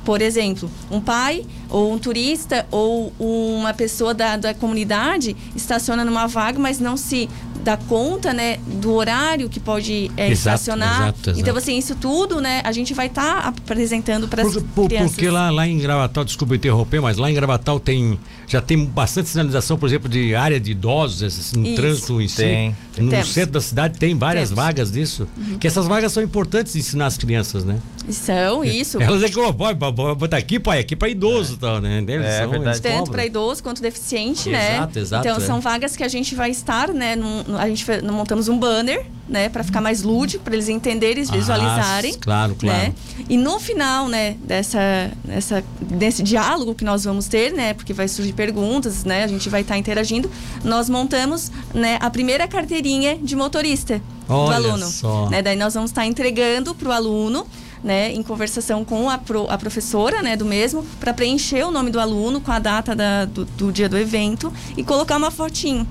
Por 0.05 0.21
exemplo, 0.21 0.69
um 0.91 0.99
pai 0.99 1.45
ou 1.69 1.93
um 1.93 1.97
turista 1.97 2.65
ou 2.69 3.13
uma 3.19 3.73
pessoa 3.73 4.13
da, 4.13 4.35
da 4.37 4.53
comunidade 4.53 5.35
estaciona 5.55 6.03
numa 6.03 6.27
vaga, 6.27 6.59
mas 6.59 6.79
não 6.79 6.97
se 6.97 7.29
dá 7.63 7.77
conta, 7.77 8.33
né, 8.33 8.57
do 8.81 8.91
horário 8.93 9.47
que 9.47 9.57
pode 9.57 10.11
é, 10.17 10.29
Exato, 10.29 10.55
estacionar. 10.57 11.03
exato, 11.03 11.29
exato. 11.29 11.39
Então, 11.39 11.55
assim, 11.55 11.77
isso 11.77 11.95
tudo, 11.95 12.41
né, 12.41 12.61
a 12.65 12.73
gente 12.73 12.93
vai 12.93 13.07
estar 13.07 13.47
apresentando 13.47 14.27
para 14.27 14.43
as 14.43 14.57
Por- 14.75 14.87
crianças. 14.87 15.11
porque 15.11 15.29
lá, 15.29 15.49
lá 15.49 15.65
em 15.65 15.77
Gravatal, 15.77 16.25
desculpa 16.25 16.55
interromper, 16.57 16.99
mas 17.01 17.15
lá 17.17 17.31
em 17.31 17.33
Gravatal 17.33 17.79
tem 17.79 18.19
já 18.45 18.61
tem 18.61 18.83
bastante 18.85 19.29
sinalização, 19.29 19.77
por 19.77 19.87
exemplo, 19.87 20.09
de 20.09 20.35
área 20.35 20.59
de 20.59 20.71
idosos, 20.71 21.23
assim, 21.23 21.57
no 21.57 21.65
Isso. 21.67 21.75
trânsito 21.75 22.21
em 22.21 22.27
Tem. 22.27 22.75
si. 22.93 23.01
No 23.01 23.09
Temos. 23.09 23.29
centro 23.33 23.51
da 23.53 23.61
cidade 23.61 23.97
tem 23.97 24.15
várias 24.15 24.49
Temos. 24.49 24.63
vagas 24.63 24.91
disso. 24.91 25.25
Que 25.59 25.65
essas 25.65 25.87
vagas 25.87 26.11
são 26.11 26.21
importantes 26.21 26.73
de 26.73 26.79
ensinar 26.79 27.05
as 27.07 27.17
crianças, 27.17 27.63
né? 27.63 27.79
São, 28.09 28.63
isso. 28.65 29.01
Elas 29.01 29.23
é 29.23 29.29
que, 29.29 29.39
ó, 29.39 29.51
botar 29.51 30.37
aqui, 30.37 30.59
pai, 30.59 30.79
aqui 30.79 30.95
para 30.95 31.07
idoso 31.07 31.53
e 31.53 31.57
tal, 31.57 31.79
né? 31.79 31.99
Eles 32.05 32.25
É 32.25 32.39
são- 32.41 32.49
verdade. 32.49 32.69
eles 32.71 32.79
tanto 32.81 32.97
cobram. 32.97 33.11
para 33.13 33.25
idoso 33.25 33.63
quanto 33.63 33.81
deficiente, 33.81 34.49
né? 34.49 34.75
Exato, 34.75 34.99
exato, 34.99 35.27
Então 35.27 35.37
é. 35.41 35.45
são 35.45 35.61
vagas 35.61 35.95
que 35.95 36.03
a 36.03 36.07
gente 36.07 36.35
vai 36.35 36.51
estar, 36.51 36.89
né? 36.89 37.15
num- 37.15 37.43
a 37.57 37.67
gente 37.69 37.85
montamos 38.11 38.47
um 38.49 38.57
banner, 38.57 39.05
né? 39.27 39.47
Para 39.47 39.63
ficar 39.63 39.79
mais 39.79 40.03
lúdico, 40.03 40.43
para 40.43 40.53
eles 40.53 40.67
entenderem, 40.67 41.23
Ah, 41.27 41.31
visualizarem. 41.31 42.13
claro, 42.19 42.55
claro. 42.55 42.77
Né? 42.77 42.93
E 43.29 43.37
no 43.37 43.57
final, 43.59 44.07
né? 44.09 44.35
Dessa, 44.43 45.11
dessa, 45.23 45.63
desse 45.79 46.23
diálogo 46.23 46.75
que 46.75 46.83
nós 46.83 47.05
vamos 47.05 47.27
ter, 47.27 47.53
né? 47.53 47.73
Porque 47.73 47.93
vai 47.93 48.07
surgir 48.09 48.33
perguntas, 48.33 49.05
né? 49.05 49.23
A 49.23 49.27
gente 49.27 49.49
vai 49.49 49.61
estar 49.61 49.77
interagindo. 49.77 50.29
Nós 50.63 50.89
montamos, 50.89 51.51
né? 51.73 51.97
A 52.01 52.09
primeira 52.09 52.47
carteirinha 52.47 53.17
de 53.17 53.35
motorista 53.35 54.01
Olha 54.27 54.59
do 54.59 54.67
aluno. 54.67 54.85
só. 54.87 55.29
Né? 55.29 55.41
Daí 55.41 55.55
nós 55.55 55.73
vamos 55.73 55.91
estar 55.91 56.05
entregando 56.05 56.75
para 56.75 56.89
o 56.89 56.91
aluno, 56.91 57.45
né, 57.83 58.11
em 58.13 58.23
conversação 58.23 58.85
com 58.85 59.09
a, 59.09 59.17
pro- 59.17 59.47
a 59.49 59.57
professora, 59.57 60.21
né, 60.21 60.35
do 60.37 60.45
mesmo, 60.45 60.83
para 60.99 61.13
preencher 61.13 61.63
o 61.65 61.71
nome 61.71 61.89
do 61.91 61.99
aluno 61.99 62.39
com 62.39 62.51
a 62.51 62.59
data 62.59 62.95
da- 62.95 63.25
do, 63.25 63.43
do 63.45 63.71
dia 63.71 63.89
do 63.89 63.97
evento 63.97 64.51
e 64.77 64.83
colocar 64.83 65.17
uma 65.17 65.29
fotinho. 65.31 65.85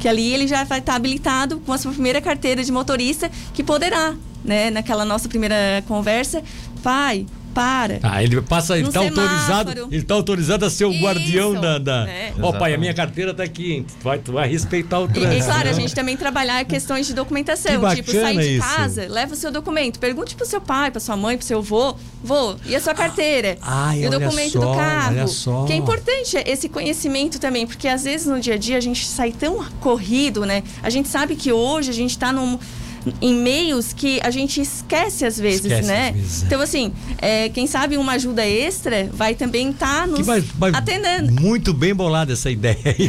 Que 0.00 0.08
ali 0.08 0.32
ele 0.32 0.46
já 0.46 0.64
vai 0.64 0.78
estar 0.80 0.94
habilitado 0.94 1.60
com 1.60 1.72
a 1.72 1.78
sua 1.78 1.92
primeira 1.92 2.20
carteira 2.20 2.64
de 2.64 2.72
motorista, 2.72 3.30
que 3.52 3.62
poderá, 3.62 4.14
né, 4.44 4.70
naquela 4.70 5.04
nossa 5.04 5.28
primeira 5.28 5.82
conversa, 5.86 6.42
pai, 6.82 7.26
para. 7.54 8.00
Ah, 8.02 8.22
ele 8.22 8.40
passa, 8.42 8.76
ele 8.76 8.88
está 8.88 9.00
autorizado, 9.00 9.88
ele 9.90 10.02
tá 10.02 10.14
autorizado 10.14 10.64
a 10.64 10.70
ser 10.70 10.84
o 10.84 10.90
Isso, 10.92 11.02
guardião 11.02 11.54
da. 11.54 11.78
da... 11.78 12.04
né? 12.04 12.32
Ó, 12.42 12.52
pai, 12.52 12.74
a 12.74 12.78
minha 12.78 12.92
carteira 12.92 13.32
tá 13.32 13.42
aqui, 13.42 13.72
hein? 13.72 13.86
Tu 14.00 14.04
vai, 14.04 14.18
tu 14.18 14.32
vai 14.32 14.48
respeitar 14.48 14.98
o 15.00 15.04
E, 15.04 15.08
trânsito. 15.12 15.34
e 15.34 15.42
claro, 15.42 15.68
a 15.68 15.72
né? 15.72 15.80
gente 15.80 15.94
também 15.94 16.16
trabalhar 16.16 16.64
questões 16.64 17.06
de 17.06 17.14
documentação. 17.14 17.80
Que 17.90 17.96
tipo, 18.02 18.10
sair 18.12 18.38
de 18.38 18.56
isso. 18.56 18.66
casa, 18.66 19.06
leva 19.08 19.32
o 19.32 19.36
seu 19.36 19.50
documento. 19.52 19.98
Pergunte 19.98 20.34
pro 20.34 20.44
seu 20.44 20.60
pai, 20.60 20.90
pra 20.90 21.00
sua 21.00 21.16
mãe, 21.16 21.36
pro 21.36 21.46
seu 21.46 21.58
avô. 21.58 21.94
Vô, 22.22 22.56
e 22.66 22.74
a 22.74 22.80
sua 22.80 22.94
carteira? 22.94 23.56
Ai, 23.60 24.00
e 24.00 24.04
o 24.04 24.08
olha 24.08 24.18
documento 24.18 24.52
só, 24.52 24.58
do 24.60 24.76
carro. 24.76 25.08
olha 25.12 25.26
só. 25.26 25.64
Que 25.64 25.72
é 25.74 25.76
importante 25.76 26.36
esse 26.46 26.68
conhecimento 26.68 27.38
também, 27.38 27.66
porque 27.66 27.86
às 27.86 28.04
vezes 28.04 28.26
no 28.26 28.40
dia 28.40 28.54
a 28.54 28.58
dia 28.58 28.76
a 28.78 28.80
gente 28.80 29.06
sai 29.06 29.30
tão 29.30 29.64
corrido, 29.80 30.44
né? 30.46 30.62
A 30.82 30.88
gente 30.90 31.08
sabe 31.08 31.36
que 31.36 31.52
hoje 31.52 31.90
a 31.90 31.94
gente 31.94 32.18
tá 32.18 32.32
num 32.32 32.58
em 33.20 33.34
meios 33.34 33.92
que 33.92 34.20
a 34.22 34.30
gente 34.30 34.60
esquece 34.60 35.24
às 35.26 35.38
vezes, 35.38 35.64
Esquece 35.66 35.88
né? 35.88 36.08
às 36.08 36.14
vezes, 36.16 36.42
é. 36.42 36.46
Então, 36.46 36.60
assim, 36.60 36.92
é, 37.20 37.48
quem 37.48 37.66
sabe 37.66 37.96
uma 37.96 38.12
ajuda 38.12 38.46
extra 38.46 39.08
vai 39.12 39.34
também 39.34 39.70
estar 39.70 40.06
nos 40.06 40.18
Que 40.18 40.22
vai, 40.22 40.40
vai- 40.40 40.70
atendendo. 40.74 41.32
Muito 41.32 41.72
bem 41.74 41.94
bolada 41.94 42.32
essa 42.32 42.50
ideia 42.50 42.78
aí. 42.84 43.08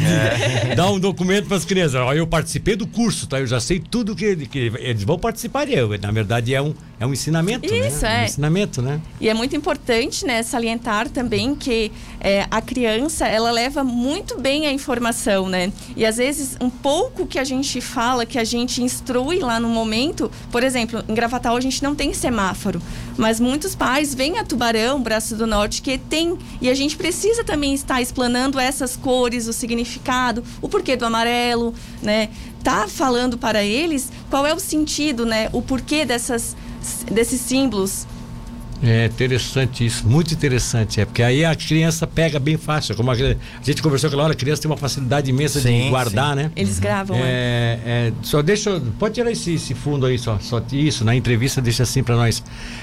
É. 0.70 0.74
Dar 0.76 0.90
um 0.90 0.98
documento 1.00 1.46
para 1.48 1.56
as 1.56 1.64
crianças. 1.64 1.94
Ó, 2.00 2.12
eu 2.12 2.26
participei 2.26 2.76
do 2.76 2.86
curso, 2.86 3.26
tá? 3.26 3.40
Eu 3.40 3.46
já 3.46 3.60
sei 3.60 3.80
tudo 3.80 4.14
que, 4.14 4.36
que 4.46 4.72
eles 4.78 5.02
vão 5.04 5.18
participar. 5.18 5.68
Eu, 5.70 5.88
na 5.98 6.10
verdade, 6.10 6.54
é 6.54 6.60
um, 6.60 6.74
é 6.98 7.06
um 7.06 7.12
ensinamento. 7.12 7.66
Isso, 7.66 8.02
né? 8.02 8.18
é. 8.18 8.22
Um 8.22 8.24
ensinamento, 8.24 8.82
né? 8.82 9.00
E 9.20 9.28
é 9.28 9.34
muito 9.34 9.54
importante, 9.54 10.24
né, 10.24 10.42
salientar 10.42 11.08
também 11.08 11.54
que 11.54 11.92
é, 12.20 12.46
a 12.50 12.60
criança, 12.62 13.26
ela 13.26 13.50
leva 13.50 13.84
muito 13.84 14.40
bem 14.40 14.66
a 14.66 14.72
informação, 14.72 15.48
né? 15.48 15.72
E 15.94 16.06
às 16.06 16.16
vezes, 16.16 16.56
um 16.60 16.70
pouco 16.70 17.26
que 17.26 17.38
a 17.38 17.44
gente 17.44 17.80
fala, 17.80 18.24
que 18.24 18.38
a 18.38 18.44
gente 18.44 18.82
instrui 18.82 19.40
lá 19.40 19.60
no 19.60 19.68
momento, 19.68 20.30
por 20.50 20.62
exemplo, 20.62 21.04
em 21.06 21.14
Gravatal 21.14 21.56
a 21.56 21.60
gente 21.60 21.82
não 21.82 21.94
tem 21.94 22.14
semáforo, 22.14 22.80
mas 23.16 23.38
muitos 23.38 23.74
pais 23.74 24.14
vêm 24.14 24.38
a 24.38 24.44
Tubarão, 24.44 25.00
Braço 25.00 25.36
do 25.36 25.46
Norte, 25.46 25.82
que 25.82 25.98
tem, 25.98 26.38
e 26.60 26.70
a 26.70 26.74
gente 26.74 26.96
precisa 26.96 27.44
também 27.44 27.74
estar 27.74 28.00
explanando 28.00 28.58
essas 28.58 28.96
cores, 28.96 29.46
o 29.46 29.52
significado, 29.52 30.42
o 30.62 30.68
porquê 30.68 30.96
do 30.96 31.04
amarelo, 31.04 31.74
né? 32.02 32.30
Tá 32.64 32.88
falando 32.88 33.38
para 33.38 33.62
eles 33.62 34.10
qual 34.28 34.44
é 34.44 34.52
o 34.52 34.58
sentido, 34.58 35.24
né? 35.24 35.48
O 35.52 35.62
porquê 35.62 36.04
dessas, 36.04 36.56
desses 37.10 37.40
símbolos, 37.40 38.06
É 38.82 39.06
interessante 39.06 39.84
isso, 39.84 40.06
muito 40.06 40.32
interessante. 40.32 41.00
É 41.00 41.04
porque 41.04 41.22
aí 41.22 41.44
a 41.44 41.54
criança 41.54 42.06
pega 42.06 42.38
bem 42.38 42.56
fácil. 42.56 42.94
Como 42.94 43.10
a, 43.10 43.14
a 43.14 43.36
gente 43.62 43.82
conversou 43.82 44.08
aquela 44.08 44.24
hora, 44.24 44.32
a 44.32 44.36
criança 44.36 44.62
tem 44.62 44.70
uma 44.70 44.76
facilidade 44.76 45.30
imensa 45.30 45.60
de 45.60 45.68
Sim, 45.68 45.90
guardar, 45.90 46.36
né? 46.36 46.50
eles 46.54 46.78
gravam, 46.78 47.16
né? 47.16 47.24
É, 47.26 47.80
é, 47.86 48.12
só 48.22 48.42
deixa, 48.42 48.80
pode 48.98 49.14
tirar 49.14 49.30
esse, 49.30 49.54
esse 49.54 49.74
fundo 49.74 50.06
aí 50.06 50.18
só, 50.18 50.38
só 50.40 50.62
isso 50.72 51.04
na 51.04 51.14
entrevista 51.14 51.60
deixa 51.60 51.82
assim 51.82 52.02
para 52.02 52.16
nós. 52.16 52.42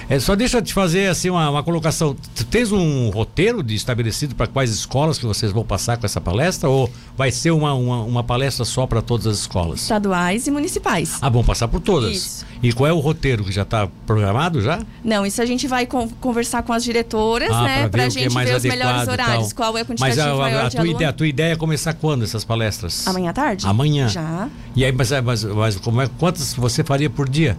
É, 0.09 0.19
só 0.19 0.35
deixa 0.35 0.57
eu 0.57 0.61
te 0.61 0.73
fazer 0.73 1.07
assim 1.07 1.29
uma, 1.29 1.49
uma 1.49 1.63
colocação. 1.63 2.15
Tu 2.35 2.45
tens 2.45 2.71
um 2.71 3.09
roteiro 3.09 3.63
de 3.63 3.75
estabelecido 3.75 4.35
para 4.35 4.47
quais 4.47 4.71
escolas 4.71 5.17
que 5.17 5.25
vocês 5.25 5.51
vão 5.51 5.63
passar 5.63 5.97
com 5.97 6.05
essa 6.05 6.19
palestra 6.19 6.69
ou 6.69 6.89
vai 7.15 7.31
ser 7.31 7.51
uma, 7.51 7.73
uma, 7.73 8.03
uma 8.03 8.23
palestra 8.23 8.65
só 8.65 8.85
para 8.85 9.01
todas 9.01 9.27
as 9.27 9.39
escolas? 9.39 9.93
estaduais 9.93 10.47
e 10.47 10.51
municipais. 10.51 11.17
Ah, 11.21 11.29
vão 11.29 11.43
passar 11.43 11.67
por 11.67 11.79
todas. 11.79 12.15
Isso. 12.15 12.45
E 12.61 12.71
qual 12.71 12.87
é 12.87 12.93
o 12.93 12.99
roteiro 12.99 13.43
que 13.43 13.51
já 13.51 13.63
está 13.63 13.87
programado 14.05 14.61
já? 14.61 14.81
Não, 15.03 15.25
isso 15.25 15.41
a 15.41 15.45
gente 15.45 15.67
vai 15.67 15.82
con- 15.85 16.09
conversar 16.21 16.63
com 16.63 16.73
as 16.73 16.83
diretoras, 16.83 17.49
Ah, 17.51 17.63
né? 17.63 17.79
pra 17.81 17.89
Pra 17.89 18.03
é 18.05 18.09
gente 18.09 18.33
mais 18.33 18.49
ver 18.49 18.55
os 18.57 18.63
melhores 18.63 19.01
adequado 19.01 19.07
e 19.07 19.11
horários. 19.11 19.53
Qual 19.53 19.77
é 19.77 19.81
a 19.81 19.85
Mas 19.87 19.99
quantidade 19.99 20.19
a, 20.21 20.31
a- 20.33 20.35
maior 20.37 20.65
a 20.65 20.69
de 20.69 20.71
tua 20.75 20.81
aluno. 20.81 20.95
ideia, 20.97 21.09
a 21.09 21.13
tua 21.13 21.27
ideia 21.27 21.53
é 21.53 21.55
começar 21.55 21.93
quando 21.93 22.23
essas 22.23 22.43
palestras? 22.43 23.07
Amanhã 23.07 23.29
à 23.29 23.33
tarde? 23.33 23.65
Amanhã. 23.67 24.07
Já. 24.07 24.47
E 24.75 24.83
aí, 24.85 24.91
mas, 24.91 25.11
mas, 25.23 25.43
mas 25.43 25.75
como 25.77 26.01
é, 26.01 26.09
quantas 26.19 26.53
você 26.53 26.83
faria 26.83 27.09
por 27.09 27.27
dia? 27.29 27.57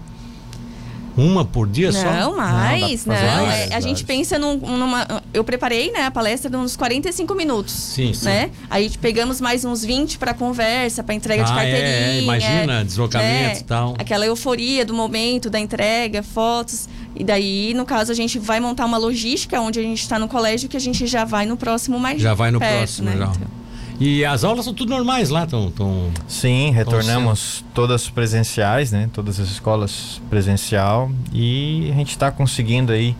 Uma 1.16 1.44
por 1.44 1.68
dia 1.68 1.92
só? 1.92 2.02
Não, 2.12 2.36
mais, 2.36 3.04
dá 3.04 3.12
não. 3.14 3.18
pra 3.20 3.28
fazer 3.28 3.42
É, 3.42 3.46
mais, 3.46 3.72
a 3.72 3.80
gente 3.80 4.04
pensa 4.04 4.38
num- 4.38 4.56
numa. 4.56 5.06
Eu 5.32 5.44
preparei, 5.44 5.92
né, 5.92 6.02
a 6.06 6.10
palestra 6.10 6.50
de 6.50 6.56
uns 6.56 6.76
45 6.76 7.34
minutos. 7.34 7.72
Sim, 7.72 8.12
sim. 8.12 8.24
Né? 8.26 8.50
Aí 8.68 8.90
pegamos 9.00 9.40
mais 9.40 9.64
uns 9.64 9.84
20 9.84 10.18
para 10.18 10.34
conversa, 10.34 11.02
para 11.04 11.14
entrega 11.14 11.44
de 11.44 11.52
Ah, 11.52 11.54
é, 11.54 11.56
carteirinha. 11.56 12.06
é, 12.18 12.20
imagina, 12.22 12.84
deslocamento 12.84 13.54
né? 13.54 13.58
e 13.60 13.64
tal. 13.64 13.94
Aquela 13.98 14.26
euforia 14.26 14.84
do 14.84 14.92
momento, 14.94 15.48
da 15.48 15.60
entrega, 15.60 16.22
fotos. 16.22 16.88
E 17.14 17.22
daí, 17.22 17.72
no 17.74 17.84
caso, 17.84 18.10
a 18.10 18.14
gente 18.14 18.38
vai 18.40 18.58
montar 18.58 18.84
uma 18.84 18.98
logística 18.98 19.60
onde 19.60 19.78
a 19.78 19.82
gente 19.82 20.02
está 20.02 20.18
no 20.18 20.26
colégio 20.26 20.68
que 20.68 20.76
a 20.76 20.80
gente 20.80 21.06
já 21.06 21.24
vai 21.24 21.46
no 21.46 21.56
próximo 21.56 21.98
mais 22.00 22.20
Já 22.20 22.34
vai 22.34 22.50
no 22.50 22.58
perto, 22.58 22.76
próximo, 22.78 23.08
né? 23.10 23.16
já. 23.18 23.24
Então, 23.26 23.63
E 24.00 24.24
as 24.24 24.42
aulas 24.42 24.64
são 24.64 24.74
tudo 24.74 24.90
normais 24.90 25.30
lá, 25.30 25.44
estão. 25.44 25.70
Tão... 25.70 26.10
Sim, 26.26 26.70
retornamos 26.70 27.64
todas 27.72 28.08
presenciais, 28.08 28.90
né? 28.90 29.08
Todas 29.12 29.38
as 29.38 29.48
escolas 29.48 30.20
presencial 30.28 31.10
e 31.32 31.90
a 31.92 31.94
gente 31.94 32.10
está 32.10 32.30
conseguindo 32.30 32.92
aí 32.92 33.16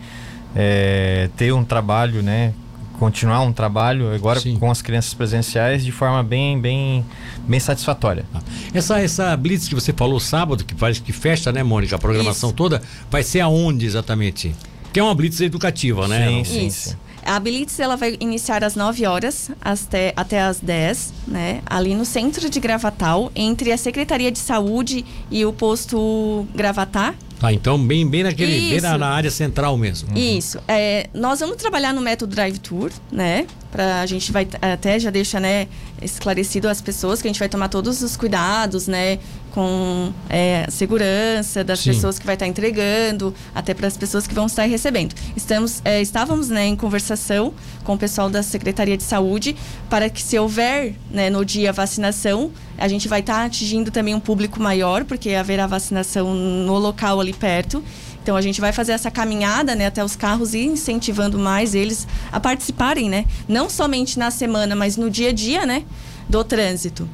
é, 0.55 1.31
ter 1.37 1.53
um 1.53 1.65
trabalho, 1.65 2.23
né? 2.23 2.53
Continuar 2.99 3.41
um 3.41 3.53
trabalho 3.53 4.15
agora 4.15 4.39
Sim. 4.39 4.57
com 4.57 4.71
as 4.71 4.81
crianças 4.81 5.13
presenciais 5.15 5.85
de 5.85 5.91
forma 5.91 6.23
bem, 6.23 6.61
bem, 6.61 7.05
bem 7.41 7.59
satisfatória. 7.59 8.25
Essa, 8.73 9.01
essa 9.01 9.37
Blitz 9.37 9.67
que 9.69 9.75
você 9.75 9.93
falou 9.93 10.21
sábado, 10.21 10.65
que 10.65 10.75
parece 10.75 11.03
que 11.03 11.13
fecha, 11.13 11.51
né, 11.51 11.63
Mônica? 11.63 11.97
A 11.97 11.99
programação 11.99 12.51
Isso. 12.51 12.57
toda, 12.57 12.81
vai 13.11 13.23
ser 13.23 13.41
aonde 13.41 13.85
exatamente? 13.85 14.55
Que 14.93 15.01
é 15.01 15.03
uma 15.03 15.15
Blitz 15.15 15.41
educativa, 15.41 16.07
né? 16.07 16.29
Sim, 16.29 16.45
sim, 16.45 16.67
Isso. 16.67 16.91
sim. 16.91 16.97
A 17.25 17.39
Blitz 17.41 17.81
ela 17.81 17.97
vai 17.97 18.17
iniciar 18.21 18.63
às 18.63 18.75
9 18.75 19.07
horas 19.07 19.51
até, 19.61 20.13
até 20.17 20.43
às 20.43 20.61
10, 20.61 21.13
né? 21.27 21.63
Ali 21.67 21.95
no 21.95 22.05
centro 22.05 22.49
de 22.49 22.61
Gravatal, 22.61 23.31
entre 23.35 23.73
a 23.73 23.77
Secretaria 23.77 24.31
de 24.31 24.39
Saúde 24.39 25.05
e 25.31 25.45
o 25.45 25.53
posto 25.53 26.47
Gravatar. 26.55 27.15
Tá, 27.39 27.53
então 27.53 27.79
bem, 27.79 28.09
bem 28.09 28.23
naquele, 28.23 28.71
bem 28.71 28.81
na, 28.81 28.97
na 28.97 29.09
área 29.09 29.31
central 29.31 29.77
mesmo. 29.77 30.17
Isso. 30.17 30.59
É, 30.67 31.09
nós 31.13 31.41
vamos 31.41 31.57
trabalhar 31.57 31.93
no 31.93 32.01
método 32.01 32.35
Drive 32.35 32.59
Tour, 32.59 32.91
né? 33.11 33.47
Pra, 33.71 34.01
a 34.01 34.07
gente 34.07 34.31
vai 34.31 34.49
até 34.63 34.99
já 34.99 35.11
deixa 35.11 35.41
né, 35.41 35.67
esclarecido 36.01 36.69
às 36.69 36.81
pessoas 36.81 37.21
que 37.21 37.29
a 37.29 37.31
gente 37.31 37.39
vai 37.39 37.49
tomar 37.49 37.69
todos 37.69 38.03
os 38.03 38.17
cuidados, 38.17 38.87
né? 38.87 39.19
Com 39.55 40.13
é, 40.29 40.67
segurança 40.69 41.63
das 41.63 41.79
Sim. 41.79 41.93
pessoas 41.93 42.19
que 42.19 42.27
vai 42.27 42.35
estar 42.35 42.49
entregando, 42.49 43.33
até 43.55 43.73
para 43.73 43.87
as 43.87 43.97
pessoas 43.97 44.27
que 44.27 44.35
vão 44.35 44.47
estar 44.47 44.65
recebendo. 44.65 45.15
Estamos, 45.37 45.81
é, 45.85 46.03
estávamos 46.03 46.49
né, 46.49 46.67
em 46.67 46.75
conversação 46.75 47.55
com 47.85 47.95
o 47.95 47.99
pessoal 47.99 48.29
da 48.29 48.43
Secretaria 48.43 48.97
de 48.97 49.05
Saúde 49.05 49.55
para 49.89 50.11
que 50.11 50.21
se 50.21 50.37
houver 50.37 50.97
né, 51.09 51.31
no 51.31 51.45
dia 51.45 51.73
vacinação, 51.73 52.51
a 52.77 52.89
gente 52.89 53.07
vai 53.07 53.21
estar 53.21 53.45
atingindo 53.45 53.93
também 53.93 54.15
um 54.15 54.21
público 54.21 54.61
maior, 54.61 55.05
porque 55.05 55.31
haverá 55.35 55.67
vacinação 55.69 56.35
no 56.35 56.77
local 56.79 57.21
ali 57.21 57.33
perto. 57.33 57.85
Então 58.25 58.37
a 58.37 58.41
gente 58.41 58.59
vai 58.59 58.73
fazer 58.73 58.93
essa 58.93 59.11
caminhada, 59.11 59.75
né, 59.75 59.85
até 59.85 60.03
os 60.03 60.17
carros 60.17 60.55
e 60.55 60.65
incentivando 60.65 61.39
mais 61.39 61.75
eles 61.75 62.09
a 62.33 62.41
participarem, 62.41 63.11
né, 63.11 63.27
não 63.47 63.69
somente 63.69 64.19
na 64.19 64.31
semana, 64.31 64.75
mas 64.75 64.97
no 64.97 65.11
dia 65.11 65.29
a 65.29 65.33
dia, 65.33 65.67
né, 65.67 65.85
do 66.27 66.43
trânsito. 66.43 67.07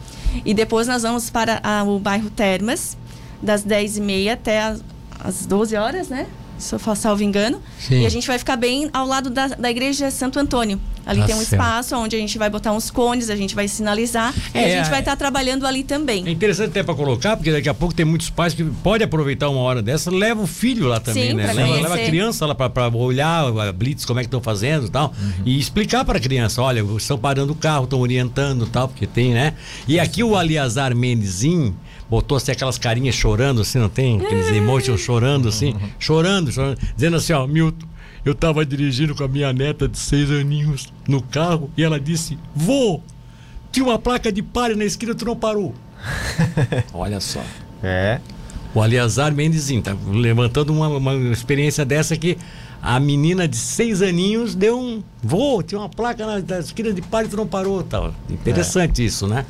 E 0.45 0.55
depois 0.55 0.87
nós 0.87 1.03
vamos 1.03 1.29
para 1.29 1.61
a, 1.65 1.83
o 1.83 1.99
bairro 1.99 2.31
Termas, 2.31 2.97
das 3.43 3.65
10h30 3.65 4.33
até 4.33 4.63
as, 4.63 4.85
as 5.19 5.47
12 5.47 5.75
horas, 5.75 6.09
né? 6.09 6.29
se 6.61 6.75
eu 6.75 6.95
salvo 6.95 7.23
engano. 7.23 7.61
Sim. 7.81 8.03
E 8.03 8.07
a 8.07 8.09
gente 8.11 8.27
vai 8.27 8.39
ficar 8.39 8.55
bem 8.55 8.91
ao 8.93 9.07
lado 9.07 9.31
da, 9.31 9.49
da 9.49 9.71
igreja 9.71 10.11
Santo 10.11 10.39
Antônio. 10.39 10.79
Ali 11.07 11.21
tá 11.21 11.27
tem 11.27 11.35
um 11.35 11.39
certo. 11.39 11.53
espaço 11.53 11.97
onde 11.97 12.17
a 12.17 12.19
gente 12.19 12.39
vai 12.39 12.51
botar 12.51 12.73
uns 12.73 12.91
cones, 12.91 13.31
a 13.31 13.37
gente 13.37 13.55
vai 13.55 13.67
sinalizar 13.69 14.35
é, 14.55 14.61
e 14.61 14.65
a 14.65 14.69
é, 14.69 14.77
gente 14.79 14.91
vai 14.91 15.01
estar 15.01 15.13
tá 15.13 15.17
trabalhando 15.17 15.67
ali 15.67 15.83
também. 15.83 16.27
É 16.27 16.31
interessante 16.31 16.71
até 16.71 16.83
para 16.83 16.95
colocar, 16.95 17.37
porque 17.37 17.51
daqui 17.51 17.69
a 17.69 17.75
pouco 17.75 17.95
tem 17.95 18.05
muitos 18.05 18.31
pais 18.31 18.55
que 18.55 18.65
podem 18.65 19.05
aproveitar 19.05 19.49
uma 19.49 19.61
hora 19.61 19.83
dessa, 19.83 20.11
leva 20.11 20.43
o 20.43 20.47
filho 20.47 20.87
lá 20.87 21.01
também, 21.01 21.31
Sim, 21.31 21.35
né? 21.35 21.53
Leva, 21.53 21.75
leva, 21.75 21.95
a 21.95 21.99
criança 21.99 22.47
lá 22.47 22.55
para 22.55 22.89
olhar 22.89 23.47
a 23.47 23.73
blitz, 23.73 24.05
como 24.05 24.21
é 24.21 24.23
que 24.23 24.29
estão 24.29 24.41
fazendo 24.41 24.87
e 24.87 24.91
tal, 24.91 25.13
uhum. 25.19 25.33
e 25.45 25.59
explicar 25.59 26.05
para 26.05 26.19
a 26.19 26.21
criança, 26.21 26.63
olha, 26.63 26.85
estão 26.97 27.19
parando 27.19 27.53
o 27.53 27.57
carro, 27.57 27.85
estão 27.85 28.01
orientando 28.01 28.67
tal, 28.67 28.89
porque 28.89 29.07
tem, 29.07 29.33
né? 29.33 29.55
E 29.89 29.99
aqui 29.99 30.23
o 30.23 30.37
Aliazar 30.37 30.95
Menezin, 30.95 31.75
botou 32.09 32.37
assim 32.37 32.51
aquelas 32.51 32.77
carinhas 32.77 33.15
chorando, 33.15 33.61
assim, 33.61 33.79
não 33.79 33.89
tem? 33.89 34.21
Aqueles 34.21 34.49
emojis 34.49 35.01
chorando, 35.01 35.49
assim, 35.49 35.75
chorando, 35.99 36.51
chorando, 36.51 36.79
dizendo 36.95 37.17
assim, 37.17 37.33
ó, 37.33 37.47
Milton, 37.47 37.87
eu 38.25 38.35
tava 38.35 38.65
dirigindo 38.65 39.15
com 39.15 39.25
a 39.25 39.29
minha 39.29 39.53
neta 39.53 39.89
de 39.89 39.99
seis 39.99 40.31
aninhos 40.31 40.93
no 41.09 41.23
carro 41.23 41.71
e 41.77 41.83
ela 41.83 41.99
disse, 41.99 42.39
vô, 42.55 43.01
tinha 43.73 43.87
uma 43.87 43.99
placa 43.99 44.31
de 44.31 44.43
palha 44.43 44.77
na 44.77 44.85
esquina, 44.85 45.15
tu 45.15 45.25
não 45.25 45.37
parou. 45.37 45.75
Olha 46.93 47.21
só. 47.21 47.43
É. 47.83 48.21
O 48.75 48.81
Aliazar 48.81 49.35
Mendezinho 49.35 49.83
tá 49.83 49.97
levantando 50.07 50.73
uma, 50.73 50.89
uma 50.89 51.15
experiência 51.33 51.85
dessa 51.85 52.17
que 52.17 52.39
a 52.83 52.99
menina 52.99 53.47
de 53.47 53.57
seis 53.57 54.01
aninhos 54.01 54.55
deu 54.55 54.79
um 54.79 55.03
voo, 55.23 55.63
tinha 55.63 55.79
uma 55.79 55.89
placa 55.89 56.27
na, 56.27 56.39
na 56.41 56.61
esquina 56.61 56.93
de 56.93 57.03
palha 57.03 57.29
e 57.31 57.37
não 57.37 57.47
parou. 57.47 57.83
Tal. 57.83 58.15
Interessante 58.29 59.03
é. 59.03 59.05
isso, 59.05 59.27
né? 59.27 59.45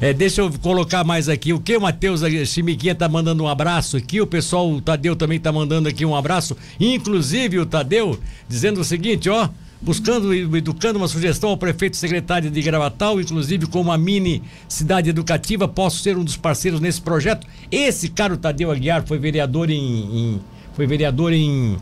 É, 0.00 0.12
deixa 0.12 0.42
eu 0.42 0.52
colocar 0.60 1.02
mais 1.02 1.28
aqui. 1.28 1.52
O 1.52 1.60
que 1.60 1.76
o 1.76 1.80
Matheus 1.80 2.20
Chimiquinha 2.46 2.94
tá 2.94 3.08
mandando 3.08 3.42
um 3.42 3.48
abraço 3.48 3.96
aqui. 3.96 4.20
O 4.20 4.26
pessoal, 4.26 4.70
o 4.70 4.80
Tadeu 4.80 5.16
também 5.16 5.40
tá 5.40 5.50
mandando 5.50 5.88
aqui 5.88 6.04
um 6.04 6.14
abraço. 6.14 6.56
Inclusive 6.78 7.58
o 7.58 7.66
Tadeu 7.66 8.18
dizendo 8.48 8.80
o 8.80 8.84
seguinte, 8.84 9.28
ó 9.28 9.48
buscando 9.80 10.34
e 10.34 10.40
educando 10.56 10.98
uma 10.98 11.08
sugestão 11.08 11.50
ao 11.50 11.56
prefeito 11.56 11.96
secretário 11.96 12.50
de 12.50 12.62
Gravatal, 12.62 13.20
inclusive 13.20 13.66
como 13.66 13.90
uma 13.90 13.98
mini 13.98 14.42
cidade 14.68 15.08
educativa, 15.08 15.68
posso 15.68 16.00
ser 16.00 16.16
um 16.16 16.24
dos 16.24 16.36
parceiros 16.36 16.80
nesse 16.80 17.00
projeto. 17.00 17.46
Esse 17.70 18.08
cara, 18.08 18.34
o 18.34 18.36
Tadeu 18.36 18.70
Aguiar, 18.70 19.06
foi 19.06 19.18
vereador 19.18 19.70
em, 19.70 19.76
em 19.76 20.40
foi 20.74 20.86
vereador 20.86 21.32
em, 21.32 21.76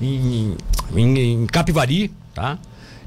em, 0.00 0.56
em, 0.94 1.18
em 1.18 1.46
Capivari, 1.46 2.10
tá? 2.34 2.58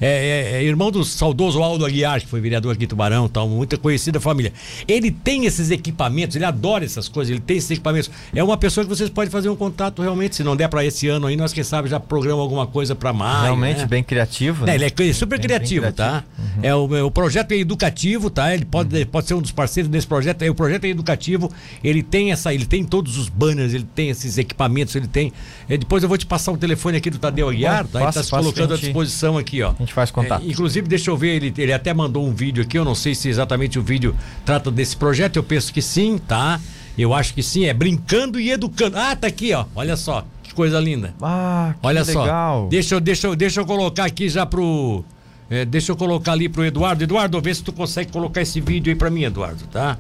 É, 0.03 0.07
é, 0.07 0.57
é, 0.57 0.63
irmão 0.63 0.91
do 0.91 1.01
saudoso 1.05 1.63
Aldo 1.63 1.86
Aguiar, 1.86 2.19
que 2.19 2.27
foi 2.27 2.41
vereador 2.41 2.74
aqui 2.74 2.83
em 2.83 2.88
Tubarão, 2.88 3.29
tal, 3.29 3.48
muita 3.48 3.77
conhecida 3.77 4.19
família. 4.19 4.51
Ele 4.86 5.10
tem 5.10 5.45
esses 5.45 5.72
equipamentos, 5.72 6.36
ele 6.36 6.43
adora 6.43 6.83
essas 6.83 7.07
coisas, 7.07 7.31
ele 7.31 7.39
tem 7.39 7.55
esses 7.55 7.72
equipamentos. 7.72 8.12
É 8.36 8.43
uma 8.43 8.57
pessoa 8.57 8.83
que 8.83 8.89
vocês 8.89 9.10
podem 9.10 9.31
fazer 9.31 9.48
um 9.48 9.55
contato 9.55 10.01
realmente, 10.01 10.36
se 10.36 10.43
não 10.43 10.57
der 10.57 10.67
para 10.67 10.83
esse 10.83 11.07
ano 11.07 11.27
aí, 11.27 11.38
nós 11.38 11.53
quem 11.53 11.63
sabe 11.63 11.88
já 11.88 12.01
programa 12.01 12.41
alguma 12.41 12.67
coisa 12.67 12.93
para 12.93 13.13
mais. 13.13 13.43
Realmente 13.43 13.79
né? 13.79 13.86
bem 13.86 14.03
criativo. 14.03 14.65
Né? 14.65 14.74
É, 14.74 14.75
ele 14.75 14.86
é 14.86 15.13
super 15.13 15.39
bem, 15.39 15.48
criativo, 15.48 15.83
bem 15.83 15.93
criativo, 15.93 15.93
tá? 15.93 16.24
Uhum. 16.38 16.60
É, 16.62 16.75
o, 16.75 16.95
é, 16.98 17.03
o, 17.03 17.10
projeto 17.10 17.53
é 17.53 17.55
educativo, 17.55 18.29
tá? 18.29 18.53
Ele 18.53 18.65
pode, 18.65 18.93
uhum. 18.93 19.05
pode 19.05 19.27
ser 19.27 19.36
um 19.36 19.41
dos 19.41 19.51
parceiros 19.51 19.89
desse 19.89 20.05
projeto. 20.05 20.41
É, 20.41 20.50
o 20.50 20.55
projeto 20.55 20.83
é 20.83 20.89
educativo, 20.89 21.50
ele 21.81 22.03
tem 22.03 22.33
essa, 22.33 22.53
ele 22.53 22.65
tem 22.65 22.83
todos 22.83 23.17
os 23.17 23.29
banners, 23.29 23.74
ele 23.74 23.88
tem 23.95 24.10
esses 24.10 24.38
equipamentos, 24.38 24.93
ele 24.98 25.07
tem. 25.07 25.31
É, 25.69 25.77
depois 25.77 26.03
eu 26.03 26.10
vou 26.10 26.17
te 26.17 26.25
passar 26.25 26.51
o 26.51 26.57
telefone 26.57 26.98
aqui 26.98 27.10
do 27.10 27.19
Tadeu 27.19 27.48
Aguiar, 27.48 27.88
tá? 27.88 28.01
Ele 28.01 28.10
está 28.10 28.22
se 28.22 28.29
colocando 28.29 28.74
à 28.74 28.77
disposição 28.77 29.38
aqui, 29.38 29.62
ó. 29.62 29.69
A 29.69 29.75
gente 29.79 29.92
faz 29.93 30.12
contato. 30.12 30.43
É, 30.43 30.47
inclusive, 30.47 30.88
deixa 30.88 31.12
eu 31.12 31.17
ver, 31.17 31.35
ele, 31.35 31.53
ele 31.57 31.73
até 31.73 31.93
mandou 31.93 32.25
um 32.25 32.33
vídeo 32.33 32.63
aqui, 32.63 32.77
eu 32.77 32.85
não 32.85 32.95
sei 32.95 33.15
se 33.15 33.29
exatamente 33.29 33.77
o 33.77 33.83
vídeo 33.83 34.15
trata 34.45 34.69
desse 34.69 34.95
projeto, 34.95 35.38
eu 35.38 35.43
penso 35.43 35.73
que 35.73 35.81
sim, 35.81 36.17
tá? 36.17 36.59
Eu 36.97 37.13
acho 37.13 37.33
que 37.33 37.41
sim, 37.41 37.65
é 37.65 37.73
brincando 37.73 38.39
e 38.39 38.51
educando. 38.51 38.97
Ah, 38.97 39.15
tá 39.15 39.27
aqui, 39.27 39.53
ó. 39.53 39.65
Olha 39.75 39.95
só, 39.97 40.25
que 40.43 40.53
coisa 40.53 40.79
linda. 40.79 41.13
Ah, 41.21 41.73
que 41.79 41.88
Olha 41.88 42.03
legal. 42.03 42.63
só. 42.63 42.69
Deixa 42.69 42.95
eu, 42.95 42.99
deixa, 42.99 43.27
eu, 43.27 43.36
deixa 43.36 43.62
eu 43.62 43.65
colocar 43.65 44.06
aqui 44.06 44.29
já 44.29 44.45
pro. 44.45 45.03
É, 45.49 45.65
deixa 45.65 45.91
eu 45.91 45.95
colocar 45.95 46.34
ali 46.34 46.47
pro 46.47 46.63
Eduardo. 46.63 47.03
Eduardo, 47.03 47.41
vê 47.41 47.53
se 47.53 47.63
tu 47.63 47.73
consegue 47.73 48.12
colocar 48.12 48.41
esse 48.41 48.62
vídeo 48.62 48.91
aí 48.91 48.95
pra 48.95 49.10
mim, 49.10 49.23
Eduardo, 49.23 49.65
tá? 49.67 49.97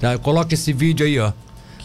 tá 0.00 0.18
coloca 0.18 0.54
esse 0.54 0.72
vídeo 0.72 1.04
aí, 1.04 1.18
ó. 1.18 1.32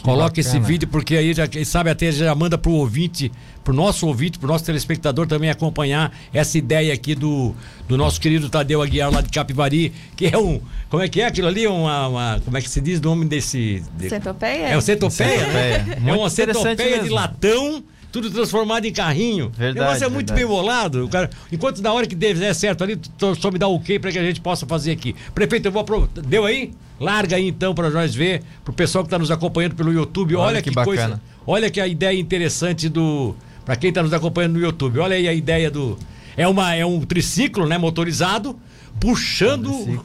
Coloque 0.06 0.40
esse 0.42 0.60
vídeo, 0.60 0.88
porque 0.88 1.16
aí 1.16 1.34
já, 1.34 1.46
sabe, 1.66 1.90
até 1.90 2.12
já 2.12 2.34
manda 2.36 2.58
pro 2.58 2.72
ouvinte, 2.72 3.32
pro 3.64 3.74
nosso 3.74 4.06
ouvinte, 4.06 4.38
pro 4.38 4.48
nosso 4.48 4.64
telespectador 4.64 5.26
também 5.26 5.50
acompanhar 5.50 6.16
essa 6.32 6.58
ideia 6.58 6.94
aqui 6.94 7.16
do, 7.16 7.56
do 7.88 7.98
nosso 7.98 8.22
querido 8.22 8.48
Tadeu 8.48 8.84
Aguiar 8.84 9.12
lá 9.12 9.22
de 9.22 9.30
Capivari, 9.30 9.92
que 10.16 10.28
é 10.28 10.38
um. 10.38 10.62
Como 10.90 11.02
é 11.02 11.10
que 11.10 11.22
é 11.22 11.26
aquilo 11.26 11.48
ali? 11.48 11.66
Uma, 11.66 12.08
uma 12.08 12.42
como 12.46 12.56
é 12.56 12.62
que 12.62 12.70
se 12.70 12.80
diz 12.80 13.00
o 13.00 13.04
nome 13.04 13.26
desse. 13.26 13.84
De, 13.98 14.08
centopeia? 14.08 14.68
É 14.68 14.78
o 14.78 14.82
centopeia, 14.82 15.48
né? 15.48 15.98
É 16.06 16.14
uma 16.14 16.30
centopeia 16.30 17.02
de 17.02 17.10
latão 17.10 17.84
tudo 18.22 18.32
transformado 18.32 18.86
em 18.86 18.94
carrinho. 18.94 19.50
Verdade. 19.50 19.78
O 19.78 19.82
negócio 19.82 20.06
é 20.06 20.10
muito 20.10 20.28
verdade. 20.30 20.48
bem 20.48 20.58
bolado. 20.58 21.10
Cara, 21.10 21.30
enquanto 21.52 21.82
na 21.82 21.92
hora 21.92 22.08
que 22.08 22.16
der 22.16 22.56
certo 22.56 22.82
ali, 22.82 22.98
só 23.38 23.52
me 23.52 23.60
dá 23.60 23.68
o 23.68 23.76
ok 23.76 24.00
para 24.00 24.10
que 24.10 24.18
a 24.18 24.24
gente 24.24 24.40
possa 24.40 24.66
fazer 24.66 24.92
aqui. 24.94 25.14
Prefeito, 25.34 25.68
eu 25.68 25.72
vou 25.72 25.82
aproveitar. 25.82 26.22
Deu 26.22 26.46
aí? 26.46 26.72
Larga 26.98 27.36
aí 27.36 27.46
então 27.46 27.76
para 27.76 27.90
nós 27.90 28.16
ver, 28.16 28.42
pro 28.64 28.72
pessoal 28.72 29.04
que 29.04 29.08
está 29.08 29.20
nos 29.20 29.32
acompanhando 29.32 29.76
pelo 29.76 29.92
YouTube. 29.92 30.36
Olha, 30.36 30.48
olha 30.48 30.62
que, 30.62 30.70
que 30.70 30.84
coisa. 30.84 31.22
Olha 31.46 31.70
que 31.70 31.82
a 31.82 31.88
ideia 31.88 32.18
interessante 32.18 32.88
do. 32.88 33.36
Para 33.66 33.76
quem 33.76 33.90
está 33.90 34.02
nos 34.02 34.14
acompanhando 34.14 34.54
no 34.54 34.60
YouTube, 34.60 35.00
olha 35.00 35.18
aí 35.18 35.28
a 35.28 35.34
ideia 35.34 35.70
do. 35.70 35.98
É, 36.38 36.48
uma, 36.48 36.74
é 36.74 36.86
um 36.86 37.02
triciclo, 37.02 37.68
né? 37.68 37.78
Motorizado 37.78 38.58
puxando. 38.98 39.72